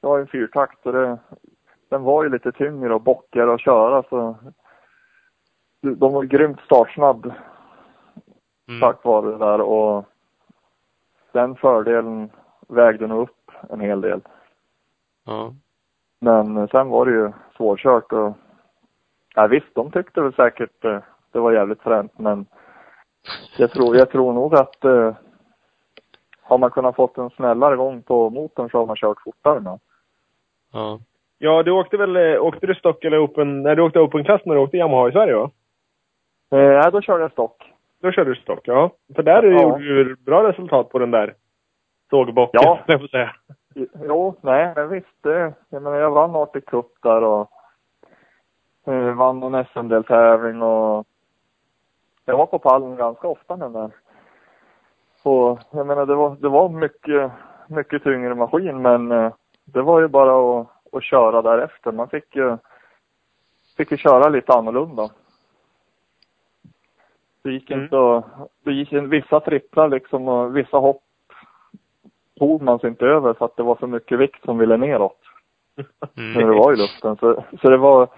[0.00, 1.18] det var ju en fyrtakt och det,
[1.90, 4.36] den var ju lite tyngre och bockigare att köra så
[5.82, 7.32] de var grymt startsnabb
[8.70, 8.80] Mm.
[8.80, 10.04] tack vare det där och
[11.32, 12.30] den fördelen
[12.68, 14.20] vägde nog upp en hel del.
[15.24, 15.54] Ja.
[16.20, 18.32] Men sen var det ju svårkört och
[19.34, 20.98] ja, visst, de tyckte väl säkert eh,
[21.32, 22.46] det var jävligt fränt men
[23.58, 25.14] jag tror, jag tror nog att eh,
[26.42, 29.78] har man kunnat fått en snällare gång på motorn så har man kört fortare med.
[30.72, 31.00] Ja.
[31.38, 34.54] Ja, du åkte väl, eh, åkte du stock eller open, nej du åkte open-klass när
[34.54, 35.50] du åkte Yamaha i Sverige va?
[36.50, 37.72] Eh, nej, då körde jag stock.
[38.02, 38.90] Då körde du stock, ja.
[39.16, 39.60] För där Ja.
[39.62, 41.34] gjorde du bra resultat på den där
[42.10, 42.78] sågbocken, Ja.
[42.86, 43.34] jag får säga.
[43.74, 45.22] Jo, nej, men visst.
[45.22, 47.50] Det, jag menar, jag vann Arctic Cup där och
[48.84, 51.06] eh, vann någon SM-deltävling och
[52.24, 53.90] jag var på pallen ganska ofta den där.
[55.22, 57.32] Och jag menar, det var, det var mycket,
[57.68, 59.32] mycket tyngre maskin men eh,
[59.64, 61.92] det var ju bara att, att köra därefter.
[61.92, 62.56] Man fick ju,
[63.76, 65.10] fick ju köra lite annorlunda.
[67.42, 67.84] Det gick Mm.
[67.84, 68.24] inte att,
[68.64, 71.02] det gick vissa tripplar liksom och vissa hopp
[72.40, 75.18] tog man sig inte över för att det var för mycket vikt som ville neråt
[76.14, 76.58] när det Mm.
[76.58, 77.16] var i luften.
[77.16, 78.08] Så, så det var,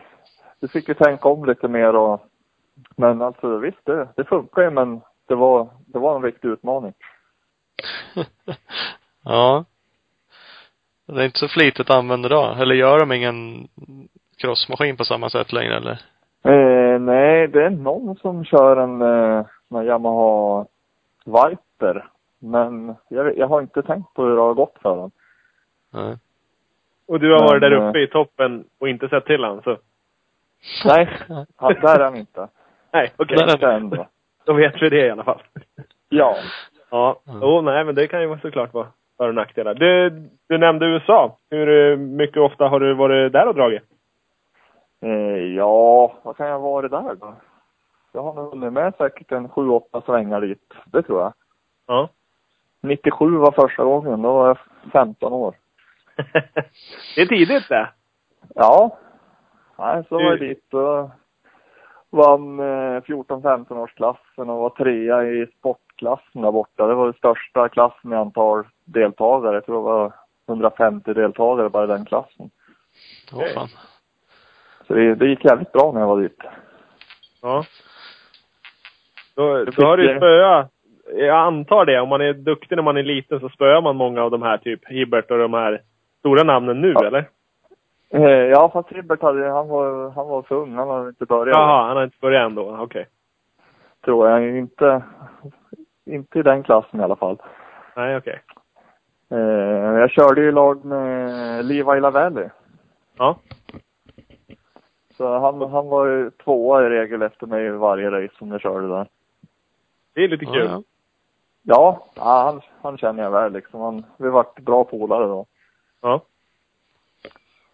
[0.60, 2.20] du fick ju tänka om lite mer och,
[2.96, 6.92] men alltså visst det, det funkar ju men det var, det var en riktig utmaning.
[9.24, 9.64] ja.
[11.06, 12.54] Det är inte så flitigt använder då?
[12.58, 13.68] Eller gör de ingen
[14.42, 16.00] crossmaskin på samma sätt längre eller?
[16.44, 20.66] Eh, nej, det är någon som kör en, eh, Yamaha
[21.24, 22.11] Viper.
[22.42, 25.10] Men jag, jag har inte tänkt på hur det har gått för den.
[25.92, 26.16] Nej.
[27.08, 29.62] Och du har varit Men, där eh, uppe i toppen och inte sett till han,
[29.62, 29.76] så.
[30.84, 31.18] Nej,
[31.56, 32.48] han, där är han inte.
[32.92, 33.36] Nej, okej.
[33.36, 34.06] Där är- Inte än då.
[34.44, 35.42] Då vet vi det i alla fall.
[36.08, 36.36] Ja.
[36.90, 37.20] Ja.
[37.28, 37.42] Mm.
[37.42, 38.86] Oh, nej, men det kan ju vara såklart vara
[39.16, 39.74] för och nackdelar.
[39.74, 40.10] Du,
[40.48, 41.38] du nämnde USA.
[41.50, 43.82] Hur eh, mycket ofta har du varit där och dragit?
[45.02, 45.10] Eh,
[45.56, 47.34] ja, vad kan jag ha varit där då?
[48.12, 50.74] Jag har nog hunnit med säkert en sju, åtta svängar dit.
[50.86, 51.32] Det tror jag.
[51.86, 52.08] Ja.
[52.82, 54.22] 97 var första gången.
[54.22, 54.58] Då var jag
[54.92, 55.54] 15 år.
[57.14, 57.90] det är tidigt det.
[58.54, 58.98] Ja.
[59.78, 61.10] Nej, så var jag dit och
[62.10, 66.86] vann eh, 14-15 årsklassen och var trea i sportklassen där borta.
[66.86, 69.54] Det var den största klassen i antal deltagare.
[69.54, 70.12] Jag tror det var
[70.48, 72.50] 150 deltagare bara i den klassen.
[73.32, 73.68] Åh fan.
[74.86, 76.38] Så det, det gick jävligt bra när jag var dit.
[77.42, 77.64] Ja.
[79.34, 80.70] Då, då har du spöat.
[81.14, 82.00] Jag antar det.
[82.00, 84.58] Om man är duktig när man är liten så spöar man många av de här,
[84.58, 85.80] typ Hibbert och de här
[86.18, 87.06] stora namnen nu, Ja.
[87.06, 87.24] eller?
[88.10, 90.74] Eh, ja, fast Hibbert hade, han var, han var för ung.
[90.74, 91.56] Han hade inte börjat.
[91.56, 92.76] Jaha, han har inte börjat än då.
[92.80, 93.06] Okej.
[94.04, 94.58] Tror jag.
[94.58, 95.02] Inte,
[96.06, 97.38] inte i den klassen i alla fall.
[97.96, 98.40] Nej, okej.
[99.30, 99.38] Eh,
[100.00, 102.48] jag körde ju i lag med Levi Lavelli.
[103.18, 103.36] Ja.
[105.16, 108.60] Så han, han var ju tvåa i regel efter mig i varje race som jag
[108.60, 109.06] körde där.
[110.14, 110.54] Det är lite kul.
[110.56, 110.64] ja.
[110.70, 110.82] Ja,
[111.62, 113.80] ja han, han känner jag väl liksom.
[113.80, 115.46] Han, vi vart bra polare då.
[116.00, 116.20] Ja.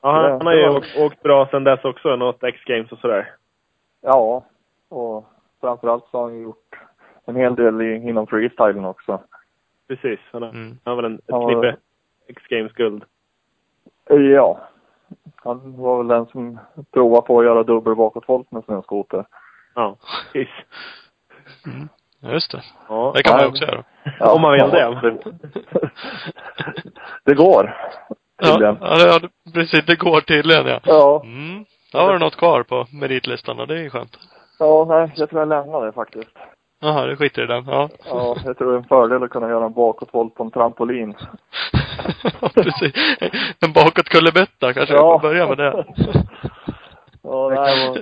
[0.01, 2.17] Ja, han, han har ju åkt, åkt bra sen dess också.
[2.17, 3.35] Något X-games och sådär.
[4.01, 4.45] Ja,
[4.89, 5.25] och
[5.61, 6.75] framförallt så har han gjort
[7.25, 9.21] en hel del i, inom freestylen också.
[9.89, 10.21] Precis.
[10.33, 10.79] Han har, Mm.
[10.85, 11.49] han har väl en, ett Ja.
[11.49, 11.77] knippe
[12.27, 13.05] X-games-guld.
[14.09, 14.59] Ja.
[15.37, 16.59] Han var väl den som
[16.91, 19.25] provade på att göra dubbel bakåtvolt med snöskoter.
[19.75, 19.97] Ja,
[20.33, 20.49] precis.
[21.65, 21.71] Ja,
[22.23, 22.63] just det.
[22.89, 23.13] Ja.
[23.17, 23.51] Det kan man ju Ja.
[23.51, 23.85] också göra.
[24.35, 25.19] Om man vill Ja, det.
[27.25, 27.77] det går.
[28.43, 29.21] Ja, ja, det- ja,
[29.55, 29.85] precis.
[29.87, 30.81] Det går tydligen ja.
[30.85, 31.23] Ja.
[31.25, 31.65] Mm.
[31.93, 34.19] Då har du något kvar på meritlistan och det är ju skönt.
[34.59, 36.29] Ja, nej, jag tror jag lämnar det faktiskt.
[36.81, 37.65] Jaha, du skiter i den.
[37.69, 37.89] Ja.
[38.05, 41.15] Ja, jag tror det är en fördel att kunna göra en bakåtvolt på en trampolin.
[42.41, 42.93] Ja, precis.
[43.61, 45.21] En bakåtkullerbytta kanske ja.
[45.21, 45.85] får börja med det.
[47.23, 47.95] Ja, nej,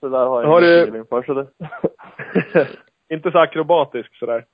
[0.00, 1.22] det där har jag Har ingen du- feeling för.
[1.22, 1.46] Så det...
[3.08, 4.44] inte så akrobatisk sådär.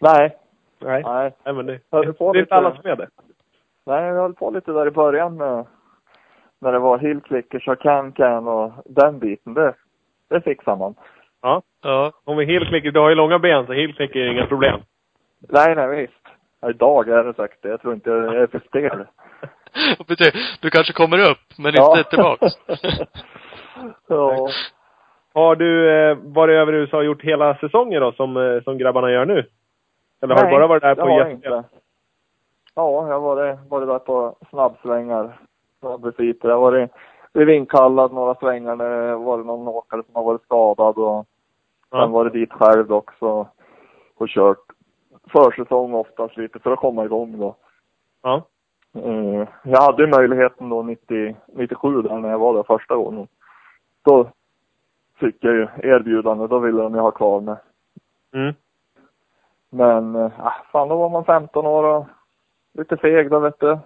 [0.00, 0.36] nej,
[0.78, 1.02] Nej.
[1.04, 1.32] nej.
[1.44, 1.78] Nej, men det,
[2.18, 3.08] på det är inte alla som är det.
[3.86, 5.66] Nej, jag höll på lite där i början med
[6.60, 9.54] när det var hillclickers och can-can och den biten.
[9.54, 9.74] Det,
[10.28, 10.94] det fixar man.
[11.42, 11.62] Ja.
[11.82, 12.12] Ja.
[12.24, 14.80] Om vi hillklicker, du har ju långa ben så hillklicker är inga problem.
[15.48, 16.26] Nej, nej visst.
[16.70, 17.68] Idag är det säkert det.
[17.68, 19.04] Jag tror inte jag är för stel.
[20.60, 21.98] Du kanske kommer upp, men Ja.
[21.98, 22.52] inte tillbaks.
[24.08, 24.48] ja.
[25.36, 28.78] Har du eh, varit över i USA och gjort hela säsongen då, som, eh, som
[28.78, 29.46] grabbarna gör nu?
[30.22, 31.52] Eller har du bara varit där på gästspel?
[32.74, 35.38] Ja, jag har varit, varit där på snabbsvängar.
[35.80, 36.48] Snabbvisiter.
[36.48, 36.90] Jag har varit
[37.32, 41.26] blivit inkallad några svängar när det var någon åkare som har varit skadad och
[41.90, 42.06] sen Ja.
[42.06, 43.48] varit dit själv också
[44.16, 44.64] och kört
[45.32, 47.56] försäsong oftast lite för att komma igång då.
[48.22, 48.42] Ja.
[48.94, 53.28] Eh, jag hade möjligheten då 90, 97 där när jag var där första gången.
[54.04, 54.30] Då
[55.20, 56.46] fick jag ju erbjudande.
[56.46, 57.56] Då ville de ju ha kvar mig.
[58.34, 58.54] Mm.
[59.70, 60.32] Men, eh,
[60.72, 62.06] fan då var man 15 år och
[62.78, 63.78] lite feg då vet du.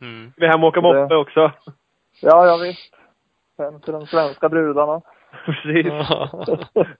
[0.00, 0.32] Mm.
[0.36, 1.52] Vi är hem och åka moppe också.
[2.22, 2.94] Ja, ja visst.
[3.58, 5.00] Hem till de svenska brudarna.
[5.44, 5.92] Precis.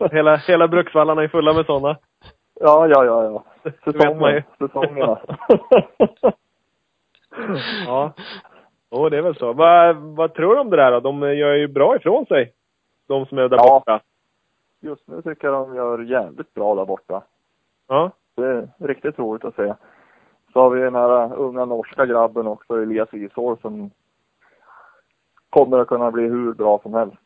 [0.13, 1.99] hela, hela Bruksvallarna är fulla med sådana.
[2.61, 3.45] Ja, ja, ja, ja.
[3.85, 4.43] Säsongen.
[4.59, 5.19] Säsongerna.
[7.87, 8.13] Ja.
[8.91, 9.53] Jo, det är väl så.
[9.53, 11.01] Vad, vad tror du om det där då?
[11.01, 12.53] De gör ju bra ifrån sig.
[13.07, 13.63] De som är där Ja.
[13.79, 14.01] borta.
[14.81, 17.23] Just nu tycker jag de gör jävligt bra där borta.
[17.89, 18.11] Ja.
[18.35, 19.75] Det är riktigt roligt att se.
[20.53, 23.91] Så har vi den här unga norska grabben också, Elias Isår, som
[25.51, 27.17] kommer att kunna bli hur bra som helst.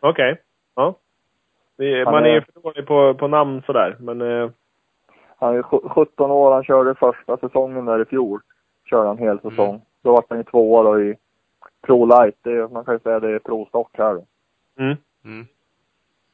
[0.00, 0.42] Okej.
[0.74, 0.94] Ja.
[1.76, 4.20] Det, Han man är ju är- för dålig på, på namn sådär, men...
[4.20, 4.50] Eh,
[5.42, 8.40] Han är sju- 17 år, han körde första säsongen där i fjol.
[8.84, 9.68] Körde han hel säsong.
[9.68, 9.80] Mm.
[10.02, 11.16] Då var han ju tvåa då i
[11.82, 12.36] Pro Light.
[12.42, 14.24] Det är, man kan ju säga det är Pro Stock här då.
[14.82, 14.96] mm.
[15.24, 15.46] Mm.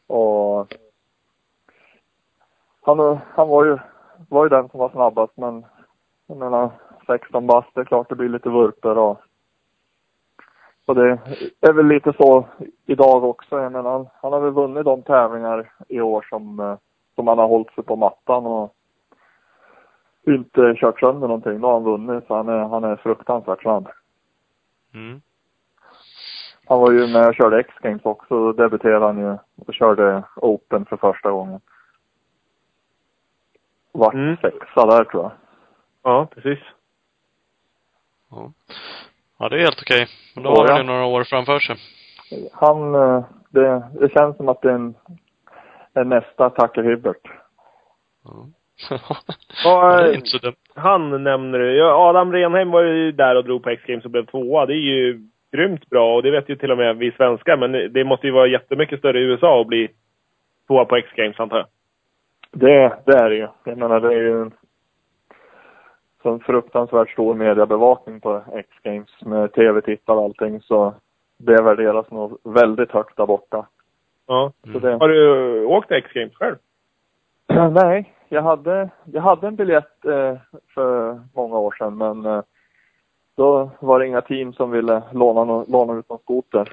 [0.07, 0.74] Och
[2.80, 3.78] han, han var ju,
[4.28, 5.64] var ju den som var snabbast men
[6.26, 6.70] jag menar
[7.07, 9.20] 16 bast, det är klart det blir lite vurper och
[10.87, 11.18] och det
[11.61, 12.47] är väl lite så
[12.87, 13.61] idag också.
[13.61, 16.76] Jag menar, han, han har väl vunnit de tävlingar i år som, eh,
[17.14, 18.74] som han har hållit sig på mattan och
[20.26, 21.61] inte kört sönder någonting.
[21.61, 23.89] Då har han vunnit så han är, han är fruktansvärt snabb.
[24.95, 25.20] Mm.
[26.68, 28.34] Han var ju med och körde X-Games också.
[28.34, 29.36] Då debuterade han ju
[29.66, 31.60] och körde Open för första gången.
[33.92, 34.36] vart Mm.
[34.36, 35.32] sexa där tror jag.
[36.02, 36.58] Ja, precis.
[38.30, 38.52] Ja.
[39.38, 40.06] ja, det är helt okej.
[40.34, 40.82] Men då Ja, har han ja.
[40.82, 41.76] ju några år framför sig.
[42.52, 44.94] Han, eh, det, det känns som att det är en,
[45.94, 47.22] en nästa Tucker Hibbert.
[48.24, 48.46] Ja.
[49.64, 50.54] Ja, inte så dumt.
[50.74, 51.82] Han nämner du.
[51.90, 54.66] Adam Renheim var ju där och drog på X-Games och blev tvåa.
[54.66, 57.57] Det är ju grymt bra och det vet ju till och med vi svenskar.
[57.57, 59.88] Men det måste ju vara jättemycket större i USA att bli
[60.66, 61.66] tvåa på X-Games antar jag.
[62.51, 63.49] Det, det är det ju.
[63.64, 64.53] Jag menar det är ju en
[66.22, 70.94] sån fruktansvärt stor mediebevakning på X-Games med tv-tittare och allting så
[71.38, 73.66] det värderas nog väldigt högt där borta.
[74.26, 74.53] Ja.
[74.72, 76.57] Så det, Har du åkt X-Games själv?
[77.72, 80.36] Nej, jag hade, jag hade en biljett eh,
[80.74, 82.42] för många år sedan men eh,
[83.37, 86.68] då var det inga team som ville låna, no, låna ut någon skoter.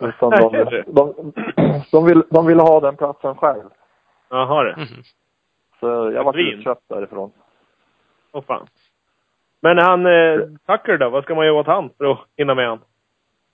[0.00, 0.84] Utan de, Nej.
[0.86, 1.32] de,
[1.92, 3.68] de, vill, de ville ha den platsen själv.
[4.28, 4.76] Jaha det.
[4.76, 5.02] Mhm.
[5.80, 7.32] Så jag var utköpt därifrån.
[8.32, 8.66] Åh fan.
[9.60, 11.10] Men han, eh, Tucker då?
[11.10, 12.80] Vad ska man göra åt han för att hinna med han?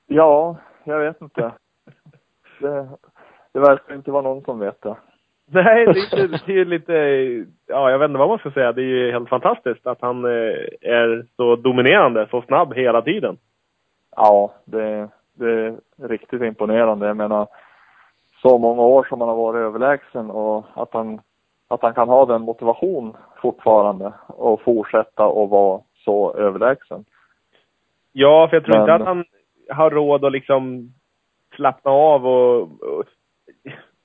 [0.07, 1.53] Ja, jag vet inte.
[2.61, 2.89] Det,
[3.53, 4.97] det verkar inte vara någon som vet det.
[5.51, 6.93] Nej, det är, ju- det är ju lite,
[7.67, 8.73] ja jag vet inte vad man ska säga.
[8.73, 10.31] Det är ju helt fantastiskt att han eh,
[10.81, 13.37] är så dominerande, så snabb hela tiden.
[14.17, 17.07] Ja, det, det är riktigt imponerande.
[17.07, 17.47] Jag menar,
[18.43, 21.21] så många år som han har varit överlägsen och att han,
[21.69, 27.05] att han kan ha den motivation fortfarande och fortsätta att vara så överlägsen.
[28.13, 29.25] Ja, för jag tror inte Men- att han
[29.71, 30.93] har råd att liksom
[31.57, 33.05] slappna av och, och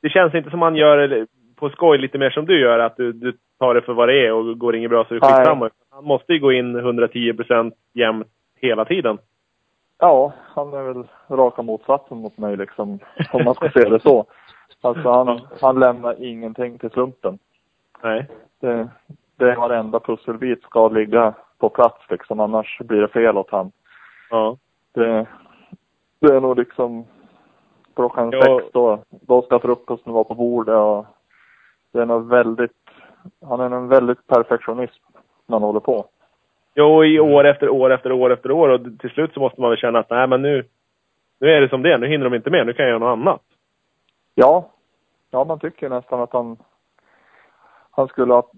[0.02, 3.14] det känns inte som han gör på skoj lite mer som du gör, att du,
[3.14, 5.70] du tar det för vad det är och går inget bra så är det skitsamma.
[5.92, 9.18] Han måste ju gå in 110 procent jämt hela tiden.
[10.00, 13.00] Ja, han är väl raka motsatsen mot mig liksom,
[13.34, 14.26] om man ska se det så.
[14.84, 17.40] Alltså han, han lämnar ingenting till slumpen.
[18.04, 18.28] Nej.
[18.62, 18.90] Det,
[19.38, 23.72] det varenda pusselbit ska ligga på plats liksom, annars blir det fel åt han.
[24.30, 24.58] Ja.
[24.94, 25.28] Det,
[26.20, 27.06] det är nog liksom
[27.96, 28.42] klockan Ja.
[28.42, 31.06] sex då, då ska frukosten vara på bordet och
[31.94, 32.72] det är nog väldigt,
[33.46, 35.02] han är en väldigt perfektionist
[35.48, 36.06] när han håller på.
[36.76, 39.70] Jo, i år efter år efter år efter år och till slut så måste man
[39.70, 40.64] väl känna att nej men nu,
[41.40, 41.98] nu är det som det är.
[41.98, 42.66] Nu hinner de inte med.
[42.66, 43.42] Nu kan jag göra något annat.
[44.36, 44.70] Ja,
[45.32, 46.58] ja man tycker nästan att han,
[47.92, 48.52] han skulle ha,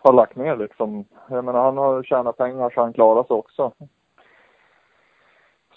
[0.00, 1.04] ha lagt ner liksom.
[1.30, 3.72] Jag menar han har tjänat pengar så han klarar sig också.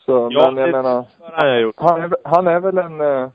[0.05, 1.05] Så, Ja, men jag menar,
[1.37, 1.75] jag gjort.
[1.77, 3.29] han är, han är väl en, eh,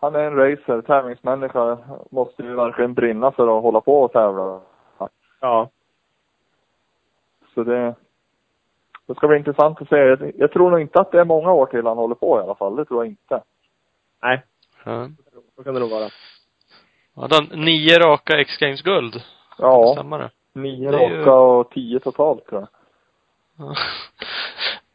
[0.00, 1.78] han är en racer, tävlingsmänniska,
[2.10, 4.60] måste ju verkligen brinna för att hålla på och tävla.
[5.40, 5.68] Ja.
[7.54, 7.94] Så det,
[9.06, 9.96] det ska bli intressant att se.
[9.96, 12.42] Jag, jag tror nog inte att det är många år till han håller på i
[12.42, 12.76] alla fall.
[12.76, 13.42] Det tror jag inte.
[14.22, 14.42] Nej,
[14.84, 15.08] Ja.
[15.56, 16.08] så kan det nog vara.
[17.16, 19.14] Hade han nio raka X-Games-guld?
[19.58, 20.30] Ja, Stämmer det?
[20.52, 22.68] nio är ju- raka och tio totalt tror jag.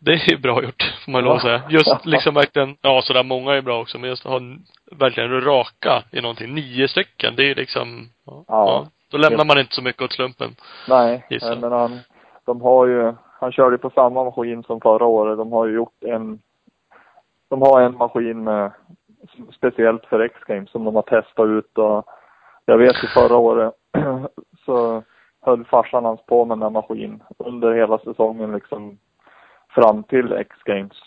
[0.01, 1.61] Det är bra gjort, får man lov att säga.
[1.69, 4.39] Just liksom verkligen, ja sådär många är bra också, men just att ha
[4.91, 6.55] verkligen raka i någonting.
[6.55, 8.43] Nio stycken, det är liksom, ja.
[8.47, 8.87] Ja.
[9.11, 10.55] Då lämnar man inte så mycket åt slumpen.
[10.89, 11.55] Nej, Gissar.
[11.55, 11.99] men han,
[12.45, 15.37] de har ju, han körde på samma maskin som förra året.
[15.37, 16.39] De har ju gjort en,
[17.49, 18.71] de har en maskin med,
[19.57, 22.05] speciellt för X-Games som de har testat ut och
[22.65, 23.73] jag vet ju förra året
[24.65, 25.03] så
[25.41, 28.97] höll farsan hans på med den här maskinen under hela säsongen liksom
[29.69, 31.01] fram till X-Games.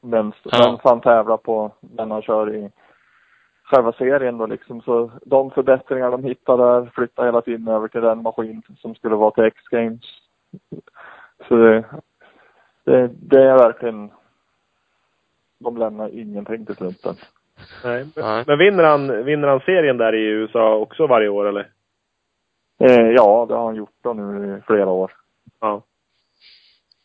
[0.00, 0.50] Men Ja.
[0.52, 0.80] ja.
[0.84, 2.70] han tävlar på den han kör i
[3.64, 4.80] själva serien då liksom.
[4.80, 9.16] Så de förbättringar de hittar där flyttar hela tiden över till den maskin som skulle
[9.16, 10.04] vara till X-Games.
[11.48, 11.84] Så det,
[12.84, 14.10] det, det är verkligen,
[15.58, 17.14] de lämnar ingenting till slumpen.
[17.84, 18.06] Nej.
[18.16, 18.44] Nej.
[18.46, 21.70] Men vinner han, vinner han serien där i USA också varje år eller?
[22.78, 25.12] Eh, ja, det har han gjort då nu i flera år.
[25.60, 25.82] Ja.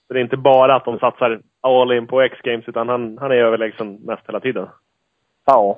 [0.08, 3.32] Så det är inte bara att de satsar all in på X-Games utan han, han
[3.32, 4.68] är överlägsen mest hela tiden.
[5.46, 5.78] Ja.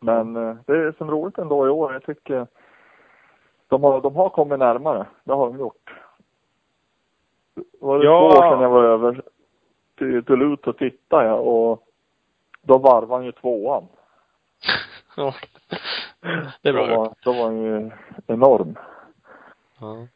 [0.00, 1.92] Men eh, det är som roligt ändå i år.
[1.92, 2.46] Jag tycker
[3.68, 5.06] de har, de har kommit närmare.
[5.24, 5.94] Det har de gjort.
[7.80, 8.18] Var det Ja.
[8.20, 9.22] två år sedan jag var över
[9.98, 11.82] till Duluth och tittade jag och
[12.62, 13.88] då varvade han ju tvåan.
[15.16, 15.34] Ja.
[16.62, 17.90] Det är bra då var, då var han ju
[18.26, 18.78] enorm.
[19.80, 20.06] Ja.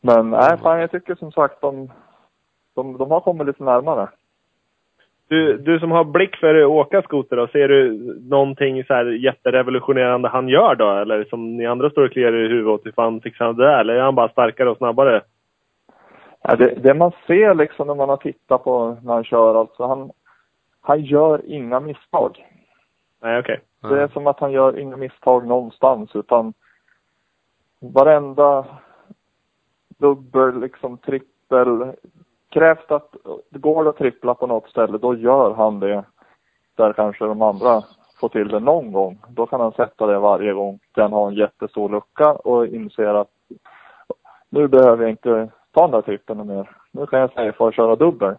[0.00, 1.92] Men nej, fan jag tycker som sagt de,
[2.82, 4.08] de, de har kommit lite närmare.
[5.28, 7.92] Du, du som har blick för att åka skoter då, ser du
[8.30, 10.90] någonting så här jätterevolutionerande han gör då?
[10.90, 13.64] Eller som ni andra står och kliar i huvudet åt, hur fan fixar han det
[13.64, 13.80] där?
[13.80, 15.22] Eller är han bara starkare och snabbare?
[16.42, 19.86] Ja, det, det man ser liksom när man har tittat på när han kör, alltså
[19.86, 20.10] han,
[20.80, 22.46] han gör inga misstag.
[23.22, 23.60] Nej, okej.
[23.82, 26.52] Det är som att han gör inga misstag någonstans utan
[27.80, 28.66] varenda
[29.98, 31.92] dubbel, liksom trippel.
[32.50, 33.14] Krävs det att,
[33.50, 36.04] går det att trippla på något ställe, då gör han det.
[36.74, 37.82] Där kanske de andra
[38.20, 39.18] får till det någon gång.
[39.28, 43.30] Då kan han sätta det varje gång den har en jättestor lucka och inser att
[44.48, 46.70] nu behöver jag inte ta den där trippeln mer.
[46.92, 48.34] Nu kan jag säga för att köra dubbel.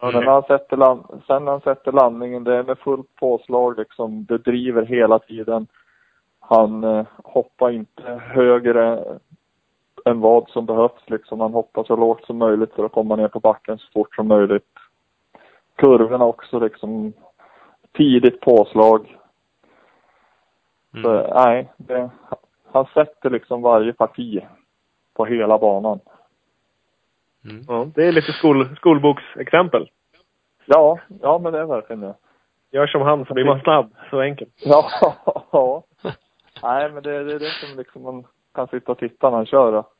[0.00, 0.12] Okej.
[0.14, 3.78] Men när han sätter land, sen när han sätter landningen, det är med fullt påslag
[3.78, 4.24] liksom.
[4.24, 5.66] Det driver hela tiden.
[6.40, 9.04] Han eh, hoppar inte högre
[10.08, 11.40] än vad som behövs liksom.
[11.40, 14.28] Han hoppar så lågt som möjligt för att komma ner på backen så fort som
[14.28, 14.68] möjligt.
[15.76, 17.12] Kurvorna också liksom.
[17.92, 19.16] Tidigt påslag.
[21.02, 21.30] Så, Mm.
[21.34, 22.10] nej, det,
[22.72, 24.40] han sätter liksom varje parti
[25.14, 26.00] på hela banan.
[27.44, 27.64] Mm.
[27.68, 29.90] Ja, det är lite skol, skolboksexempel.
[30.66, 32.14] Ja, ja men det är verkligen det.
[32.70, 33.94] Gör som han så blir man snabb.
[34.10, 34.50] Så enkelt.
[34.64, 34.88] Ja,
[35.52, 35.82] ja.
[36.62, 39.46] Nej, men det, det är det som liksom man kan sitta och titta när han
[39.46, 39.72] kör.
[39.72, 39.92] att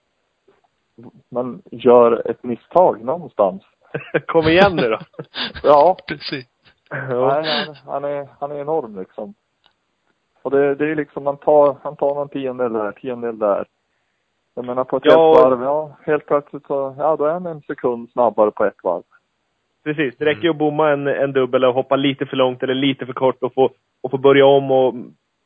[1.29, 3.63] Man gör ett misstag någonstans.
[4.27, 4.99] Kom igen nu då.
[5.63, 6.47] Ja, Precis.
[6.91, 7.41] Ja.
[7.43, 9.35] nej, han, han, är, han är enorm liksom.
[10.43, 13.65] Och det, det är liksom, man tar, han tar någon tiondel där, tiondel där.
[14.55, 15.35] Jag menar på ett Ja.
[15.35, 18.85] helt varv, ja, helt plötsligt så, ja då är han en sekund snabbare på ett
[18.85, 19.03] varv.
[19.85, 20.15] Precis.
[20.19, 23.07] Det räcker ju att bomma en, en dubbel och hoppa lite för långt eller lite
[23.07, 23.71] för kort och få,
[24.01, 24.95] och få börja om och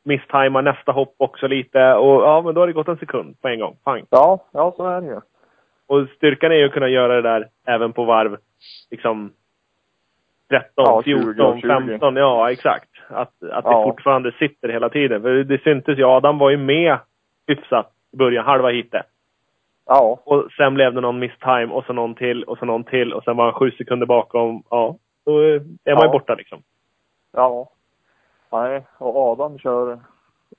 [0.04, 1.94] misstajma nästa hopp också lite.
[1.94, 3.76] Och ja, men då har det gått en sekund på en gång.
[3.84, 4.04] Pang.
[4.10, 5.20] Ja, ja så är det ju.
[5.86, 8.36] Och styrkan är ju att kunna göra det där även på varv
[8.90, 9.32] liksom
[10.48, 11.68] 13, Ja, 20, 14, 20.
[11.68, 12.16] 15.
[12.16, 12.88] Ja, exakt.
[13.08, 13.84] Att, att det Ja.
[13.84, 15.22] fortfarande sitter hela tiden.
[15.22, 16.04] För det syntes ju.
[16.04, 16.98] Adam var ju med
[17.46, 19.06] hyfsat i början, halva hitet.
[19.86, 23.12] Ja, Och sen blev det någon misstime och så någon till och så någon till
[23.12, 24.62] och sen var han sju sekunder bakom.
[24.70, 26.12] Ja, då är man ju Ja.
[26.12, 26.62] borta liksom.
[27.32, 27.70] Ja.
[28.52, 30.00] Nej, och Adam kör,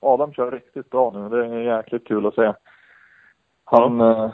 [0.00, 1.28] Adam kör riktigt bra nu.
[1.28, 2.52] Det är jäkligt kul att se.
[3.64, 4.30] Han, eh,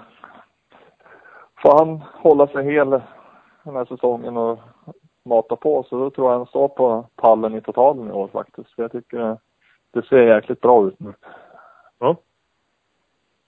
[1.63, 4.59] får han hålla sig hel den här säsongen och
[5.25, 8.71] mata på så då tror jag han står på pallen i totalen i år faktiskt.
[8.75, 9.37] För jag tycker
[9.95, 11.13] det ser jäkligt bra ut nu.
[11.99, 12.17] Ja.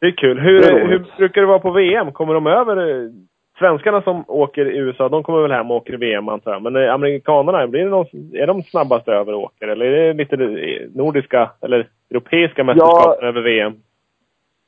[0.01, 0.41] Det är kul.
[0.41, 2.13] Hur, Det är hur brukar det vara på VM?
[2.13, 3.05] Kommer de över?
[3.05, 3.11] eh,
[3.59, 6.63] Svenskarna som åker i USA, de kommer väl hem och åker VM antar jag.
[6.63, 9.69] Men eh, amerikanerna, blir det någon, är de snabbast över och åker?
[9.69, 13.73] Eller är det lite eh, nordiska eller europeiska mästerskapen över VM?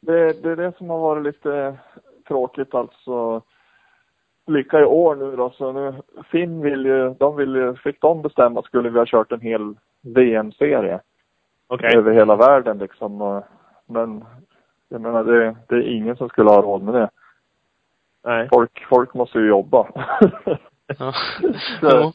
[0.01, 1.75] Det, det är det som har varit lite
[2.29, 3.43] tråkigt alltså.
[4.47, 8.23] Lika i år nu då, så nu, Finn vill ju, de vill ju, fick de
[8.23, 11.01] bestämma skulle vi ha kört en hel VM-serie
[11.67, 11.97] Okej.
[11.97, 13.43] över hela världen liksom.
[13.87, 14.25] Men
[14.89, 17.11] jag menar det, det är ingen som skulle ha råd med det.
[18.25, 18.49] Nej.
[18.53, 19.87] Folk, folk måste ju jobba.
[20.99, 21.13] Ja.
[21.81, 22.13] Så-.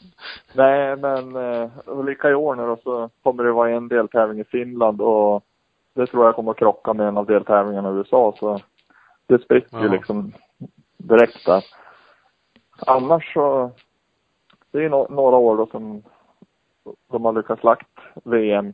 [0.54, 4.40] Nej men, eh, och lika i år nu då så kommer det vara en deltävling
[4.40, 5.44] i Finland och
[5.94, 8.58] det tror jag kommer att krocka med en av deltävlingarna i USA så
[9.30, 9.92] det spricker ju Ja.
[9.92, 10.32] liksom
[10.98, 11.64] direkt där.
[12.86, 13.70] Annars så,
[14.72, 16.02] det är no några år då som
[17.10, 17.88] de har lyckats lagt
[18.24, 18.72] VM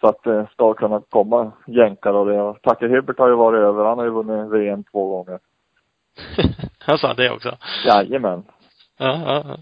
[0.00, 2.40] så att det ska kunna komma jänkar och det.
[2.42, 5.38] Och Tucker Hibbert har ju varit över, han har ju vunnit VM två gånger.
[6.78, 7.56] Han sa det också.
[7.86, 8.42] Jajamän.
[8.98, 9.56] Ja, ja, ja.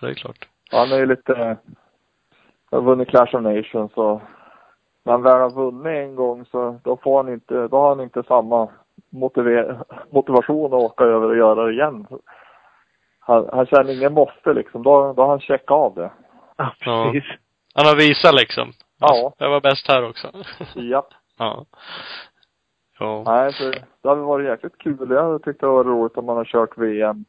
[0.00, 0.48] Det är klart.
[0.70, 1.56] Han är ju lite,
[2.70, 4.20] har vunnit Clash of Nations och
[5.04, 8.00] när han väl har vunnit en gång så då får han inte, då har han
[8.00, 8.68] inte samma
[9.10, 9.78] motiver,
[10.10, 12.06] motivation att åka över och göra det igen.
[13.20, 16.10] Han, han känner ingen måste liksom, då, då har han checkat av det.
[16.56, 17.10] Ja, Ja.
[17.12, 17.30] precis.
[17.74, 18.72] Han har visat liksom.
[19.00, 19.32] Ja.
[19.38, 20.28] Jag var bäst här också.
[20.74, 21.06] Ja.
[21.38, 21.64] Ja.
[22.98, 23.22] Ja.
[23.26, 23.70] Nej, så
[24.02, 25.10] det hade varit jäkligt kul.
[25.10, 27.24] Jag hade tyckt det var roligt om man har kört VM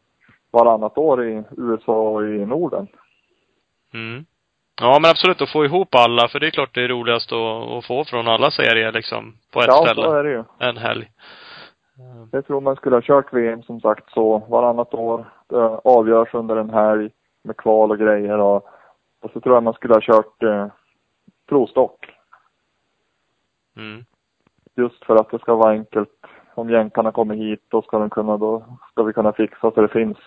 [0.52, 2.88] varannat år i USA och i Norden.
[3.94, 4.26] Mm.
[4.82, 7.70] Ja men absolut, att få ihop alla, för det är klart det är roligast att,
[7.72, 10.02] att få från alla serier liksom, på ett ja, ställe.
[10.02, 10.44] så är det ju.
[10.60, 11.10] En helg.
[12.32, 15.26] Jag tror man skulle ha kört VM som sagt så varannat år.
[15.48, 17.10] Det avgörs under en helg
[17.44, 18.56] med kval och grejer och,
[19.22, 20.68] och så tror jag man skulle ha kört eh,
[21.50, 22.06] provstock.
[23.78, 24.06] Mm.
[24.76, 26.26] Just för att det ska vara enkelt.
[26.54, 29.88] Om jänkarna kommer hit då ska de kunna, då ska vi kunna fixa så det
[29.88, 30.18] finns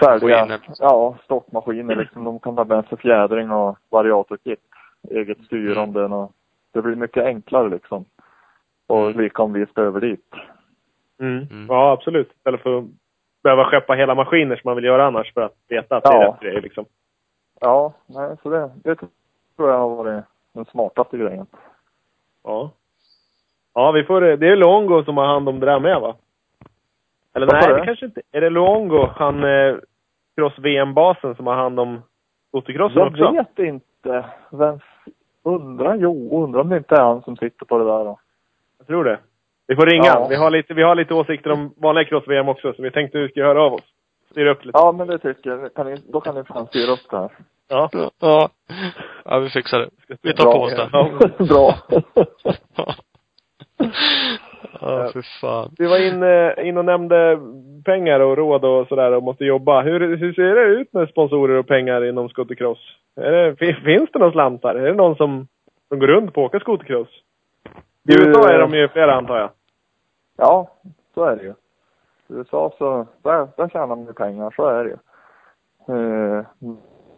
[0.00, 2.24] färdiga, ja, stockmaskiner liksom.
[2.24, 4.60] De kan ta med sig fjädring och variatorkit.
[5.10, 6.32] Eget styr om det är nå-
[6.72, 8.04] Det blir mycket enklare liksom.
[8.92, 10.34] Och lika om vi ska över dit.
[11.20, 11.46] Mm.
[11.50, 11.66] Mm.
[11.68, 12.32] Ja, absolut.
[12.36, 12.84] Istället för att
[13.42, 16.22] behöva skeppa hela maskiner som man vill göra annars för att veta att det är
[16.22, 16.28] Ja.
[16.32, 16.84] rätt grej liksom.
[17.60, 18.94] Ja, nej, så det, det
[19.56, 21.46] tror jag har varit den smartaste grejen.
[22.44, 22.70] Ja.
[23.74, 26.14] Ja, vi får Det är Luongo som har hand om det där med va?
[27.34, 27.74] Eller sa nej, du?
[27.74, 29.76] det kanske inte Är det Luongo, han eh,
[30.36, 32.02] cross-VM-basen som har hand om
[32.52, 33.30] motocrossen Jag också?
[33.32, 34.78] vet inte vem,
[35.44, 38.18] Undrar, jo, undrar om det inte är han som sitter på det där då.
[38.92, 39.18] Tror det.
[39.66, 40.04] Vi får ringa.
[40.04, 40.26] Ja.
[40.30, 43.24] Vi, har lite, vi har lite åsikter om vanliga cross-VM också, så vi tänkte att
[43.24, 43.84] vi ska höra av oss.
[44.30, 44.78] Styra upp lite.
[44.78, 45.74] Ja, men det tycker jag.
[45.74, 47.30] Kan ni, då kan ni fan styra upp det här.
[47.68, 47.90] Ja.
[48.20, 48.48] Ja.
[49.24, 49.88] Ja, vi fixar det.
[50.22, 50.52] Vi tar Bra.
[50.52, 50.88] på oss det.
[50.92, 51.08] Ja.
[51.46, 51.74] Bra.
[54.80, 55.74] Ja, för fan.
[55.78, 57.38] Vi var in, eh, in och nämnde
[57.84, 59.82] pengar och råd och sådär och måste jobba.
[59.82, 62.78] Hur, hur ser det ut med sponsorer och pengar inom skotercross?
[63.20, 64.74] Är det, fin- finns det någon slantar?
[64.74, 65.46] Är det någon som,
[65.88, 67.08] som går runt på att åka skotercross?
[68.08, 69.50] I USA är de ju flera antar jag.
[70.36, 70.70] Ja,
[71.14, 71.50] så är det ju.
[71.50, 71.54] I
[72.28, 74.96] USA så, där, där tjänar man ju pengar, så är det ju.
[75.88, 76.44] Eh,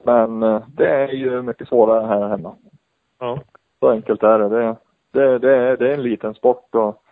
[0.03, 2.55] men eh, det är ju mycket svårare här hemma.
[3.18, 3.39] Ja.
[3.80, 4.49] Så enkelt är det.
[4.49, 4.76] Det,
[5.11, 7.03] det, det, är, det är en liten sport och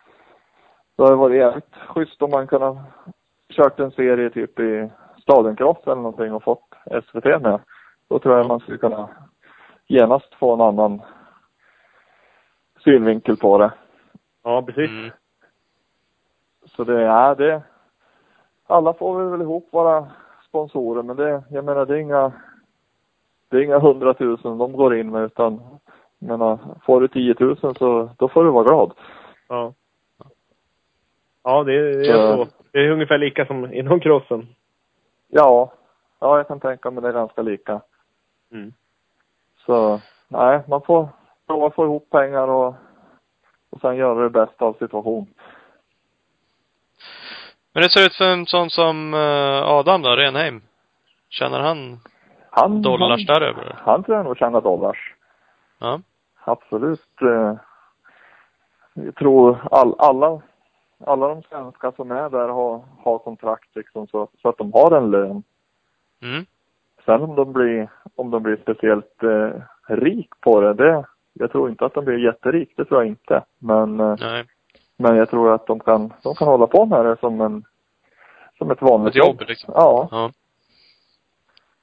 [0.97, 2.77] det har varit jävligt schysst om man kunnat
[3.49, 4.91] kört en serie typ i
[5.23, 7.61] Stadioncross eller någonting och fått SVT med.
[8.09, 9.09] Då tror jag man skulle kunna
[9.87, 11.03] genast få en annan
[12.85, 13.73] synvinkel på det.
[14.43, 14.91] Ja, precis.
[14.91, 15.11] Mm.
[16.65, 17.63] Så det är det.
[18.67, 20.07] Alla får vi väl ihop våra
[20.49, 22.33] sponsorer men det, jag menar det är inga,
[23.49, 25.61] det är inga hundratusen de går in med utan,
[26.19, 28.93] jag menar, får du 10 000 så då får du vara glad.
[29.49, 29.73] Ja.
[31.43, 32.51] Ja, det är, det är Så- så.
[32.73, 34.47] Det är ungefär lika som inom crossen.
[35.29, 35.73] Ja,
[36.21, 37.81] ja jag kan tänka mig det är ganska lika.
[38.53, 38.73] Mm.
[39.67, 41.09] Så nej, man får
[41.53, 42.75] prova få ihop pengar och,
[43.71, 45.27] och sen göra det bästa av situationen.
[47.73, 50.63] Men det ser ut för en sån som eh, Adam då, Renheim.
[51.29, 51.99] Tjänar han
[52.51, 53.77] Han, dollars han, däröver?
[53.85, 55.15] han tror jag nog tjänar dollars.
[55.79, 56.01] Ja.
[56.45, 57.23] Absolut.
[57.23, 57.55] eh,
[58.95, 60.41] Jag tror all, alla,
[61.07, 64.97] alla de svenskar som är där har, har kontrakt liksom så, så att de har
[64.97, 65.43] en lön.
[66.23, 66.47] Mm.
[67.05, 71.71] Sen om de blir, om de blir speciellt eh, rik på det, det, jag tror
[71.71, 73.45] inte att de blir jätterik, det tror jag inte.
[73.59, 74.45] Men, eh, Nej.
[74.97, 77.65] men jag tror att de kan, de kan hålla på med det som en,
[78.59, 79.75] som ett vanligt Ett jobb liksom.
[79.77, 80.31] Ja, Ja.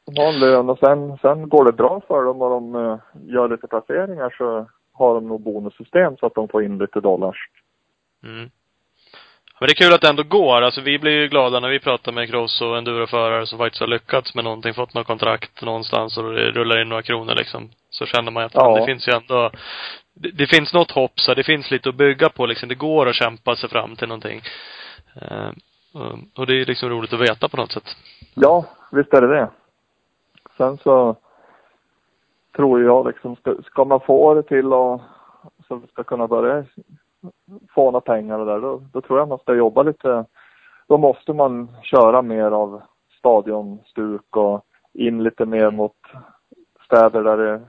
[0.06, 2.98] de har en lön och sen, sen går det bra för dem och de eh,
[3.28, 7.38] gör lite placeringar så har de nog bonussystem så att de får in lite dollars.
[8.24, 8.50] Mm.
[9.60, 10.62] Men det är kul att det ändå går.
[10.62, 13.88] Alltså vi blir ju glada när vi pratar med cross och enduroförare som faktiskt har
[13.88, 17.70] lyckats med någonting, fått något kontrakt någonstans och det rullar in några kronor liksom.
[18.00, 18.80] Så känner man att Ja.
[18.80, 19.52] det finns ju ändå,
[20.14, 22.70] det, det finns något hopp så det finns lite att bygga på liksom.
[22.70, 24.42] Det går att kämpa sig fram till någonting.
[25.22, 25.50] Eh,
[25.94, 27.96] och, och det är liksom roligt att veta på något sätt.
[28.34, 29.50] Ja, visst är det det.
[30.58, 31.16] Sen så
[32.56, 35.02] tror jag liksom, ska, ska man få det till och
[35.68, 36.66] så vi ska kunna börja
[37.76, 40.26] få några pengar och där, då, då tror jag man ska jobba lite.
[40.88, 42.82] Då måste man köra mer av
[43.18, 45.96] stadionstuk och in lite mer mot
[46.86, 47.62] städer där det,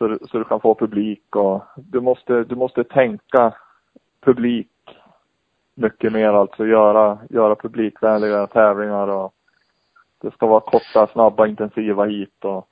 [0.00, 3.54] så, du- så du kan få publik och du måste, du måste tänka
[4.20, 4.68] publik
[5.74, 9.34] mycket mer alltså göra, göra publikvänliga tävlingar och
[10.22, 12.68] det ska vara korta, snabba, intensiva hit och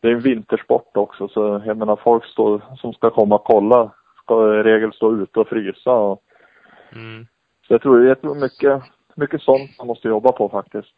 [0.00, 3.90] det är en vintersport också så jag menar folk står, som ska komma och kolla
[4.22, 6.22] ska i regel stå ute och frysa och
[6.94, 7.26] Mm.
[7.66, 8.82] så jag tror, jag tror mycket,
[9.14, 10.94] mycket sånt man måste jobba på faktiskt.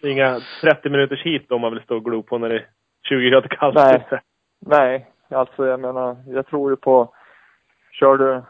[0.00, 2.54] Det är inga 30 minuters hit om man vill stå och glo på när det
[2.54, 2.66] är
[3.08, 4.06] 20 grader kallt Nej.
[4.60, 7.14] Nej, alltså jag menar, jag tror ju på,
[7.92, 8.42] kör du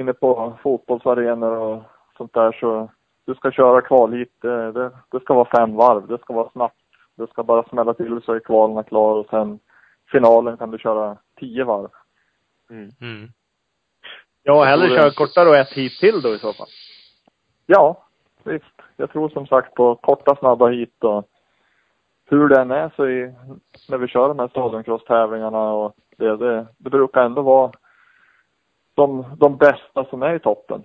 [0.00, 1.82] inne på fotbollsarenor och
[2.16, 2.90] sånt där så
[3.24, 6.50] du ska köra kval hit, det, det, det ska vara fem varv, det ska vara
[6.50, 6.76] snabbt.
[7.16, 9.58] Det ska bara smälla till så är kvalen klar och sen
[10.12, 11.88] finalen kan du köra tio varv.
[12.70, 13.28] Mm.
[14.42, 14.96] Ja, hellre det.
[14.96, 16.66] köra kortare och ett hit till då i så fall.
[17.66, 18.04] Ja,
[18.44, 18.64] visst.
[18.96, 21.28] Jag tror som sagt på korta, snabba hit och
[22.30, 23.32] hur den är så i,
[23.88, 27.72] när vi kör de här stadioncross-tävlingarna och det, det, det brukar ändå vara
[28.94, 30.82] de, de bästa som är i toppen.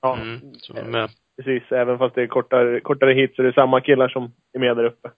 [0.00, 0.54] Ja, Mm.
[0.54, 1.10] Så med.
[1.36, 1.72] precis.
[1.72, 4.76] Även fast det är kortare, kortare hit så är det samma killar som är med
[4.76, 5.10] där uppe.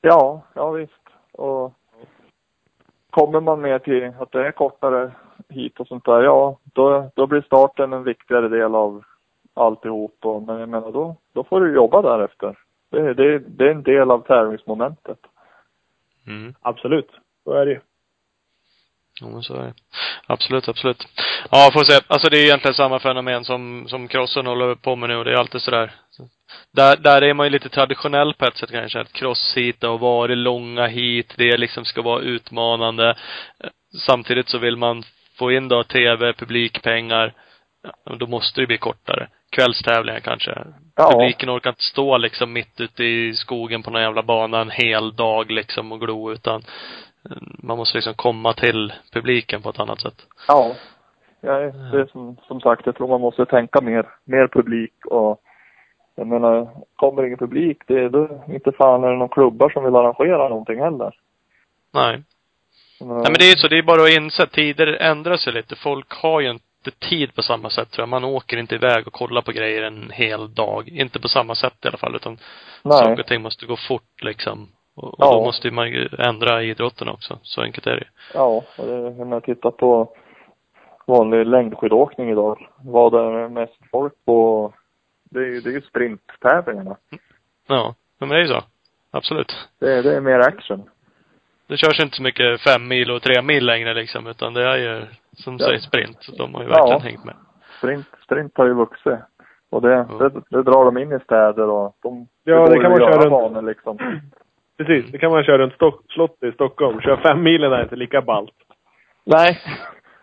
[0.00, 0.92] Ja, ja visst.
[1.32, 1.72] Och
[3.10, 5.12] kommer man mer till att det är kortare
[5.48, 9.04] hit och sånt där, ja, då, då blir starten en viktigare del av
[9.54, 10.16] alltihop.
[10.20, 12.58] Och, men jag menar, då, då får du jobba därefter.
[12.90, 15.18] Det, det, det är en del av tävlingsmomentet.
[16.26, 16.54] Mm.
[16.60, 17.10] Absolut.
[17.44, 17.80] Så är det ju.
[19.20, 19.74] Jo, men så är det.
[20.26, 21.06] Absolut, absolut.
[21.50, 22.00] Ja, får se.
[22.06, 25.36] Alltså det är egentligen samma fenomen som, som crossen håller på med nu det är
[25.36, 25.92] alltid sådär.
[26.72, 29.00] Där, där är man ju lite traditionell på ett sätt kanske.
[29.00, 33.16] Att crossheat och vara långa hit, det liksom ska vara utmanande.
[34.06, 35.02] Samtidigt så vill man
[35.38, 37.32] få in då tv, publikpengar.
[37.82, 39.28] Ja, Då måste det bli kortare.
[39.50, 40.64] Kvällstävlingar kanske.
[40.96, 41.10] Ja.
[41.12, 45.16] Publiken orkar inte stå liksom mitt ute i skogen på någon jävla bana en hel
[45.16, 46.62] dag liksom och glo utan
[47.30, 50.26] eh, man måste liksom komma till publiken på ett annat sätt.
[50.48, 50.74] Ja.
[51.40, 51.52] ja
[51.92, 55.40] det är som, som sagt, jag tror man måste tänka mer, mer publik och
[56.14, 59.84] jag menar, kommer ingen publik, det är då inte fan är det någon klubbar som
[59.84, 61.14] vill arrangera någonting heller.
[61.94, 62.22] Nej.
[63.00, 65.36] Menar, Nej men det är ju så, det är bara att inse att tider ändrar
[65.36, 65.76] sig lite.
[65.76, 66.48] Folk har ju
[66.86, 68.08] inte tid på samma sätt tror jag.
[68.08, 70.88] Man åker inte iväg och kollar på grejer en hel dag.
[70.88, 72.38] Inte på samma sätt i alla fall utan
[72.82, 72.98] Nej.
[72.98, 74.68] saker och ting måste gå fort liksom.
[74.94, 75.32] Och, och Ja.
[75.32, 77.38] då måste man ju ändra idrotten också.
[77.42, 80.16] Så enkelt är det Ja, och det, när jag tittar på
[81.06, 84.72] vanlig längdskidåkning idag, vad är det mest folk på?
[85.30, 86.96] Det är ju, det är ju sprinttävlingarna.
[87.66, 88.62] Ja, men det är ju så.
[89.10, 89.68] Absolut.
[89.80, 90.90] Det, är- det är mer action.
[91.68, 94.76] Det körs inte så mycket fem mil och tre mil längre liksom, utan det är
[94.76, 95.04] ju,
[95.36, 95.66] som Ja.
[95.66, 96.18] säger, sprint.
[96.38, 96.74] De har ju Ja.
[96.76, 97.34] verkligen hängt med.
[97.78, 99.18] Sprint, sprint har ju vuxit.
[99.70, 100.28] Och det, Ja.
[100.28, 103.30] det, det drar de in i städer och de Ja, det kan man köra runt.
[103.30, 103.98] banor liksom.
[104.78, 107.00] Precis, det kan man köra runt Stock, slottet i Stockholm.
[107.00, 108.54] Köra fem milen där är inte lika ballt.
[109.24, 109.58] Nej.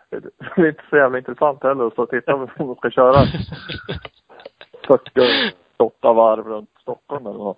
[0.55, 3.13] Det är inte så jävla intressant heller att stå och titta om de ska köra
[4.87, 7.57] 48 varv runt Stockholm eller något.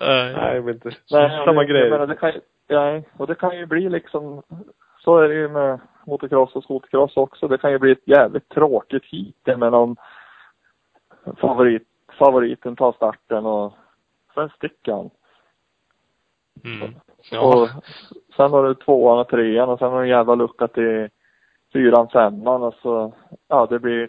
[0.00, 0.32] Nej.
[0.36, 1.80] Nej, det blir inte Nej, samma det, grej.
[1.82, 4.42] Jag menar, det kan, ju- nej, och det kan ju bli liksom,
[4.98, 7.48] så är det ju med motocross och skotercross också.
[7.48, 9.58] Det kan ju bli ett jävligt tråkigt heat.
[9.58, 9.96] Menar om
[11.40, 11.88] favorit,
[12.18, 13.72] favoriten tar starten och
[14.34, 15.10] sen sticker han.
[16.64, 16.82] Mm.
[16.84, 16.98] Och
[17.30, 17.68] Ja.
[18.36, 21.08] sen har du tvåan och trean och sen har du en jävla lucka till
[21.72, 23.12] fyran, femman och så,
[23.48, 24.08] ja det blir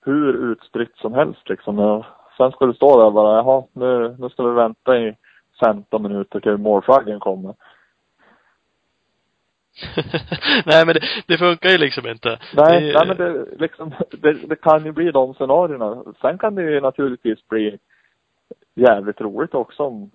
[0.00, 1.78] hur utspritt som helst liksom.
[1.78, 2.04] Och
[2.36, 5.16] sen ska du stå där och bara, jaha, nu, nu ska vi vänta i
[5.64, 7.54] 15 minuter till målflaggen kommer.
[10.66, 12.38] Nej men det, det funkar ju liksom inte.
[12.56, 16.04] Nej, det, nej men det, liksom, det, det kan ju bli de scenarierna.
[16.20, 17.78] Sen kan det ju naturligtvis bli
[18.74, 20.10] jävligt roligt också om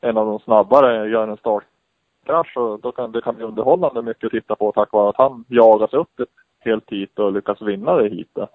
[0.00, 4.24] en av de snabbare gör en startkrasch och då kan det kan bli underhållande mycket
[4.24, 6.28] att titta på tack vare att han jagas upp ett
[6.60, 8.50] helt hit och lyckas vinna det hitet.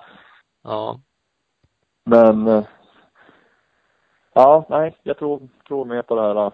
[0.63, 0.99] Ja.
[2.05, 2.63] Men
[4.33, 6.51] ja, nej, jag tror, tror mer på det här eh,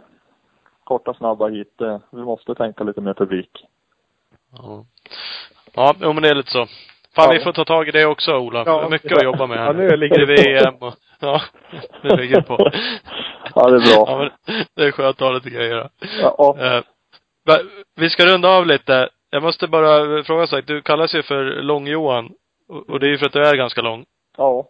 [0.84, 1.82] korta snabba hit.
[2.10, 3.66] Vi måste tänka lite mer publik.
[4.58, 4.86] Ja.
[5.76, 6.66] Ja, men det är lite så.
[7.16, 7.32] Fan, Ja.
[7.32, 8.64] vi får ta tag i det också, Ola.
[8.66, 8.82] Ja.
[8.82, 9.66] Det mycket att jobba med här.
[9.66, 10.44] Ja, nu ligger det det.
[10.44, 11.42] VM och, ja,
[12.02, 12.72] det ligger på.
[13.56, 14.06] Ja, det är bra.
[14.08, 14.30] Ja, men
[14.76, 15.90] det är skönt att ha lite grejer då.
[16.22, 16.56] Ja.
[16.60, 16.82] Eh,
[17.96, 19.10] vi ska runda av lite.
[19.30, 22.32] Jag måste bara fråga sig, du kallas ju för Lång-Johan.
[22.88, 24.06] Och det är ju för att du är ganska lång.
[24.38, 24.68] ja.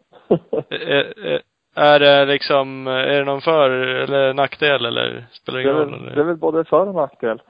[0.71, 1.39] Eh, eh,
[1.75, 6.11] Är det liksom, är det någon för eller nackdel eller spelar det Det ingen roll?
[6.15, 7.41] det är väl både för och nackdel.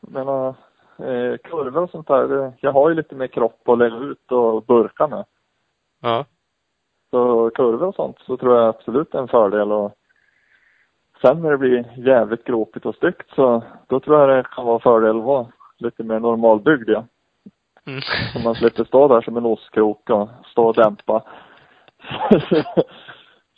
[0.00, 0.54] Men uh,
[0.98, 4.62] eh, kurvor och sånt där, jag har ju lite mer kropp att lägga ut och
[4.62, 5.24] burka med.
[6.02, 6.24] Ja.
[7.10, 9.92] Så kurvor och sånt så tror jag absolut är en fördel och
[11.22, 14.74] sen när det blir jävligt gropigt och styggt så då tror jag det kan vara
[14.74, 15.46] en fördel att vara
[15.78, 17.04] lite mer normalbyggd ja.
[17.86, 18.00] Mm.
[18.32, 21.22] Så man slipper stå där som en ostkrok och stå och dämpa.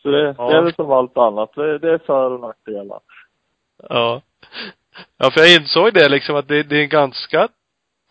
[0.02, 1.52] så det, det är väl som allt annat.
[1.54, 3.00] Det, det är för och nackdelar.
[3.88, 4.22] Ja.
[5.16, 7.48] Ja, för jag insåg det liksom att det, det är en ganska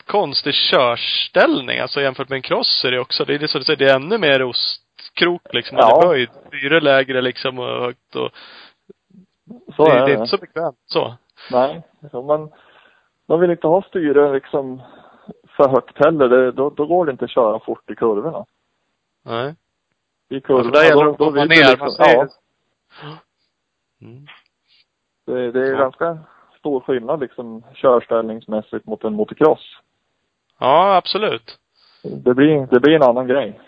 [0.06, 1.80] konstig körställning.
[1.80, 3.26] Alltså jämfört med en cross är det också.
[3.26, 5.76] Det är det som du säger, det är ännu mer ostkrok liksom.
[5.76, 6.04] Man Ja.
[6.04, 6.30] är böjd.
[6.52, 8.32] Fyra lägre liksom och högt och
[9.76, 10.12] Så det, är det det.
[10.12, 11.16] är inte så bekvämt så.
[11.52, 11.82] Nej,
[12.14, 12.52] man,
[13.28, 14.82] man vill inte ha styre liksom
[15.58, 16.30] för högt heller.
[16.30, 18.46] Det, då, då går det inte att köra fort i kurvorna.
[19.26, 19.56] Nej.
[20.30, 21.48] I kurvorna, för där gäller det då, att komma ner.
[21.70, 22.28] liksom, Man ser ja,
[24.02, 24.26] Mm.
[25.26, 25.78] det, det är Ja.
[25.80, 26.18] ganska
[26.68, 29.78] stor skillnad liksom körställningsmässigt mot en motocross.
[30.60, 31.58] Ja, absolut.
[32.04, 33.60] Det blir, det blir en annan grej.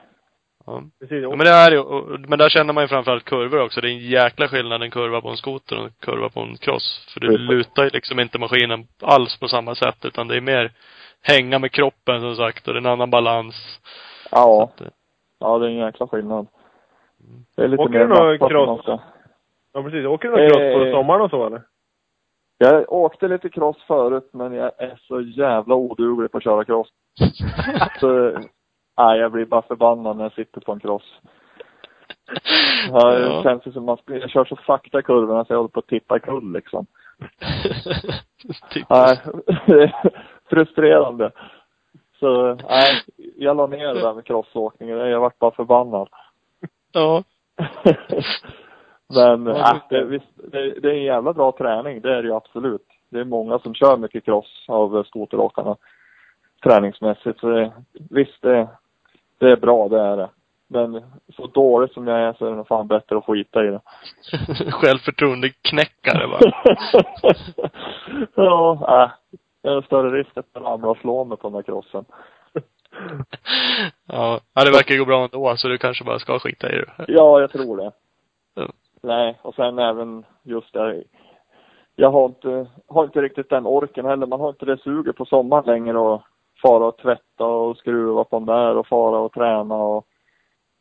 [0.65, 0.81] Ja.
[0.99, 1.23] Precis.
[1.23, 1.84] Ja, men det är ju,
[2.27, 3.81] men där känner man ju framförallt kurvor också.
[3.81, 6.57] Det är en jäkla skillnad en kurva på en skoter och en kurva på en
[6.57, 7.07] cross.
[7.13, 7.49] För du Precis.
[7.49, 10.71] lutar ju liksom inte maskinen alls på samma sätt utan det är mer
[11.21, 13.55] hänga med kroppen som sagt och det är en annan balans.
[14.31, 14.81] Ja, att,
[15.39, 16.47] ja det är en jäkla skillnad.
[17.55, 18.99] Det är lite Åker mer du någon cross?
[19.73, 20.05] Ja, precis.
[20.05, 20.91] Åker du någon cross på Eh.
[20.91, 21.61] sommaren och så eller?
[22.61, 26.88] Jag åkte lite cross förut men jag är så jävla oduglig på att köra cross.
[27.99, 28.31] Så,
[28.98, 31.19] nej, jag blir bara förbannad när jag sitter på en cross.
[32.91, 33.44] Ja, det Ja.
[33.44, 36.18] känns ju som att jag kör så sakta kurvorna så jag håller på att tippa
[36.18, 36.86] i kull liksom.
[38.90, 39.19] Nej,
[39.65, 40.11] det är
[40.49, 41.31] frustrerande.
[42.19, 43.02] Så, nej,
[43.38, 44.98] jag la ner det där med crossåkningen.
[44.98, 46.10] Jag vart bara förbannad.
[46.91, 47.23] Ja.
[49.10, 52.36] Men, äh, det, visst, det, det är en jävla bra träning, det är det ju
[52.36, 52.88] absolut.
[53.10, 55.76] Det är många som kör mycket cross av eh, skoteråkarna
[56.64, 57.40] träningsmässigt.
[57.40, 57.72] Så det,
[58.10, 58.68] visst, det,
[59.38, 60.30] det är bra, det är det.
[60.68, 61.03] Men
[61.36, 63.81] så dåligt som jag är så är det nog fan bättre att skita i det.
[64.72, 66.40] Självförtroende knäckare va?
[68.36, 69.38] ja, äh.
[69.61, 72.06] Det är större risk att jag ramlar och slår mig på den här crossen.
[74.06, 77.06] ja, det verkar gå bra ändå så du kanske bara ska skita i det.
[77.07, 77.91] Ja, jag tror det.
[79.01, 81.03] Nej, och sen även just det.
[81.95, 84.27] Jag har inte, har inte riktigt den orken heller.
[84.27, 86.21] Man har inte det suget på sommaren längre och
[86.61, 90.05] fara och tvätta och skruva på den där och fara och träna och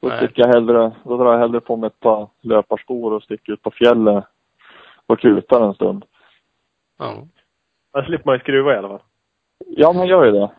[0.00, 0.16] då Nej.
[0.16, 3.62] sticker jag hellre, då drar jag hellre på mig ett par löparskor och sticker ut
[3.62, 4.24] på fjället
[5.06, 6.04] och kutar en stund.
[6.98, 7.14] Ja.
[7.92, 9.02] Då slipper man ju skruva i alla fall.
[9.66, 10.50] Ja, man gör ju det.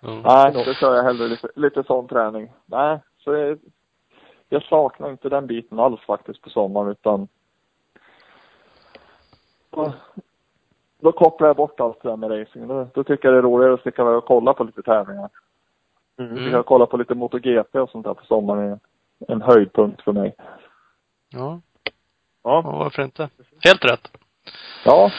[0.00, 0.22] ja.
[0.24, 2.52] Nej, då kör jag hellre lite, lite sån träning.
[2.66, 3.56] Nej, så
[4.48, 7.28] jag saknar inte den biten alls faktiskt på sommaren utan
[9.70, 9.92] då,
[11.00, 12.68] då kopplar jag bort allt det där med racing.
[12.68, 15.28] Då, då tycker jag det är roligare att sticka iväg och kolla på lite tävlingar.
[16.18, 16.34] Mm.
[16.44, 18.70] Vi kan kolla på lite MotoGP och sånt där på sommaren.
[18.70, 18.78] är
[19.32, 20.34] En höjdpunkt för mig.
[21.28, 21.60] Ja.
[22.42, 22.62] Ja.
[22.64, 23.28] ja, varför inte?
[23.64, 24.16] Helt rätt.
[24.84, 25.10] Ja,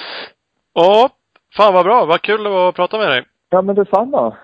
[0.74, 1.10] Ja,
[1.56, 2.06] fan vad bra.
[2.06, 3.26] Vad kul det var att prata med dig.
[3.50, 4.38] ja men detsamma.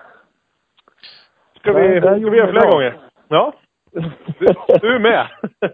[1.58, 3.00] Ska vi, Det- ska vi göra fler gånger?
[3.28, 3.52] Ja.
[4.80, 5.26] Du, med.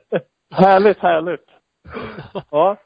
[0.54, 1.44] Härligt, härligt.
[2.50, 2.76] ja.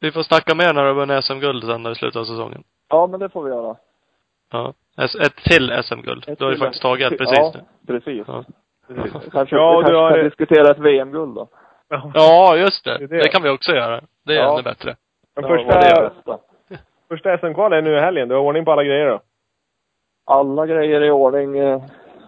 [0.00, 2.62] Vi får snacka mer när du vunnit SM-guld sen i slutet av säsongen.
[2.88, 3.76] Ja, men det får vi göra.
[4.52, 4.72] Ja.
[5.24, 6.34] Ett till SM-guld.
[6.38, 7.60] Du har ju faktiskt tagit ett precis ja, nu.
[8.00, 8.24] precis.
[8.26, 8.44] Ja.
[9.32, 11.48] Kanske, Ja, vi du kanske har- kan diskutera ett VM-guld då.
[12.14, 12.98] Ja, just det.
[12.98, 13.28] Det Det, det.
[13.28, 14.00] kan vi också göra.
[14.26, 14.52] Det är Ja.
[14.54, 14.96] ännu bättre.
[15.36, 16.38] Men Ja, första, det bästa.
[17.08, 18.28] första SM-kval är nu i helgen.
[18.28, 19.20] Du har ordning på alla grejer då?
[20.26, 21.54] Alla grejer är i ordning.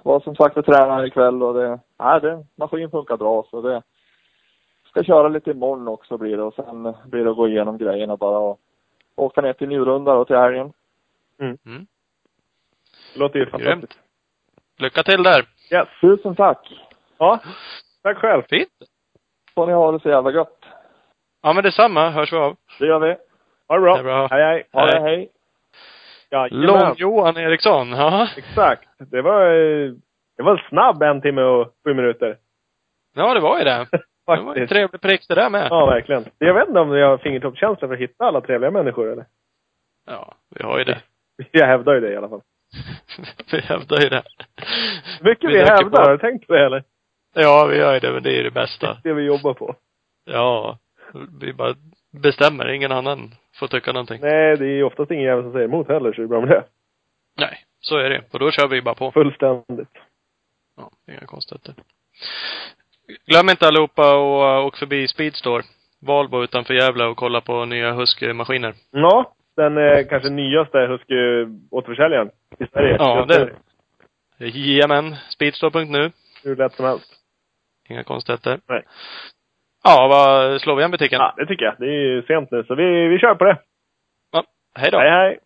[0.04, 3.82] Var som sagt och tränar ikväll och det, nej det, maskin funkar bra så det
[4.88, 8.16] ska köra lite imorgon också blir det och sen blir det att gå igenom grejerna
[8.16, 8.60] bara och
[9.16, 10.72] åka ner till Njurunda då till helgen.
[11.40, 11.58] Mm.
[13.14, 13.64] Det låter ju Grymt.
[13.64, 14.00] fantastiskt.
[14.78, 15.44] Lycka till där.
[15.72, 15.88] Yes.
[16.00, 16.80] Tusen tack!
[17.18, 17.40] Ja.
[18.02, 18.42] Tack själv.
[18.50, 18.68] Fint.
[19.54, 20.64] Får ni ha det så jävla gött.
[21.42, 22.10] Ja, men detsamma.
[22.10, 22.56] Hörs vi av.
[22.78, 23.16] Det gör vi.
[23.68, 23.96] Ha det bra.
[23.96, 24.26] Det bra.
[24.26, 24.68] Hej, hej.
[24.72, 25.30] Ha det, Hej.
[26.50, 27.88] Lång-Johan Eriksson.
[27.90, 28.28] Ja.
[28.36, 28.88] Exakt.
[29.10, 29.44] Det var,
[30.36, 32.36] det var snabb en timme och sju minuter.
[33.14, 33.86] ja, det var ju det.
[34.26, 34.72] Det var en Faktiskt.
[34.72, 35.66] trevlig prick det där med.
[35.70, 36.24] Ja, verkligen.
[36.38, 39.24] Jag vet inte om jag har fingertoppskänsla för att hitta alla trevliga människor eller?
[40.06, 41.02] Ja, vi har ju det.
[41.50, 42.40] Jag hävdar ju det i alla fall.
[43.52, 44.22] vi hävdar ju det.
[45.20, 45.96] Mycket vi, Vi hävdar, på.
[46.02, 46.84] har du tänkt på det eller?
[47.34, 48.96] Ja, vi gör ju det, men det är ju det bästa.
[49.02, 49.74] Det vi jobbar på.
[50.24, 50.78] Ja.
[51.40, 51.74] Vi bara
[52.22, 52.68] bestämmer.
[52.68, 53.30] Ingen annan
[53.62, 54.20] får tycka någonting.
[54.22, 56.48] Nej, det är oftast ingen jävel som säger emot heller, så det är bra med
[56.48, 56.64] det.
[57.38, 58.22] Nej, så är det.
[58.32, 59.12] Och då kör vi bara på.
[59.12, 59.88] Fullständigt.
[60.76, 61.74] Ja, inga konstigheter.
[63.26, 65.62] Glöm inte allihopa och uh, åk förbi Speedstore.
[66.00, 68.74] Valbo utanför Gävle och kolla på nya Husky-maskiner.
[68.90, 72.96] Ja, den eh, kanske nyaste Husky-återförsäljaren i Sverige.
[72.98, 73.50] Ja, det-
[74.38, 75.16] Jajamän.
[75.30, 76.10] Speedstore.nu.
[76.44, 77.12] Hur lätt som helst.
[77.88, 78.60] Inga konstigheter.
[78.68, 78.82] Nej.
[79.84, 81.20] Ja, vad, slår vi igen butiken?
[81.20, 81.74] Ja, det tycker jag.
[81.78, 83.58] Det är ju sent nu, så vi, vi kör på det.
[84.32, 84.44] Ja,
[84.74, 84.98] hej då.
[84.98, 85.38] Hej, hej.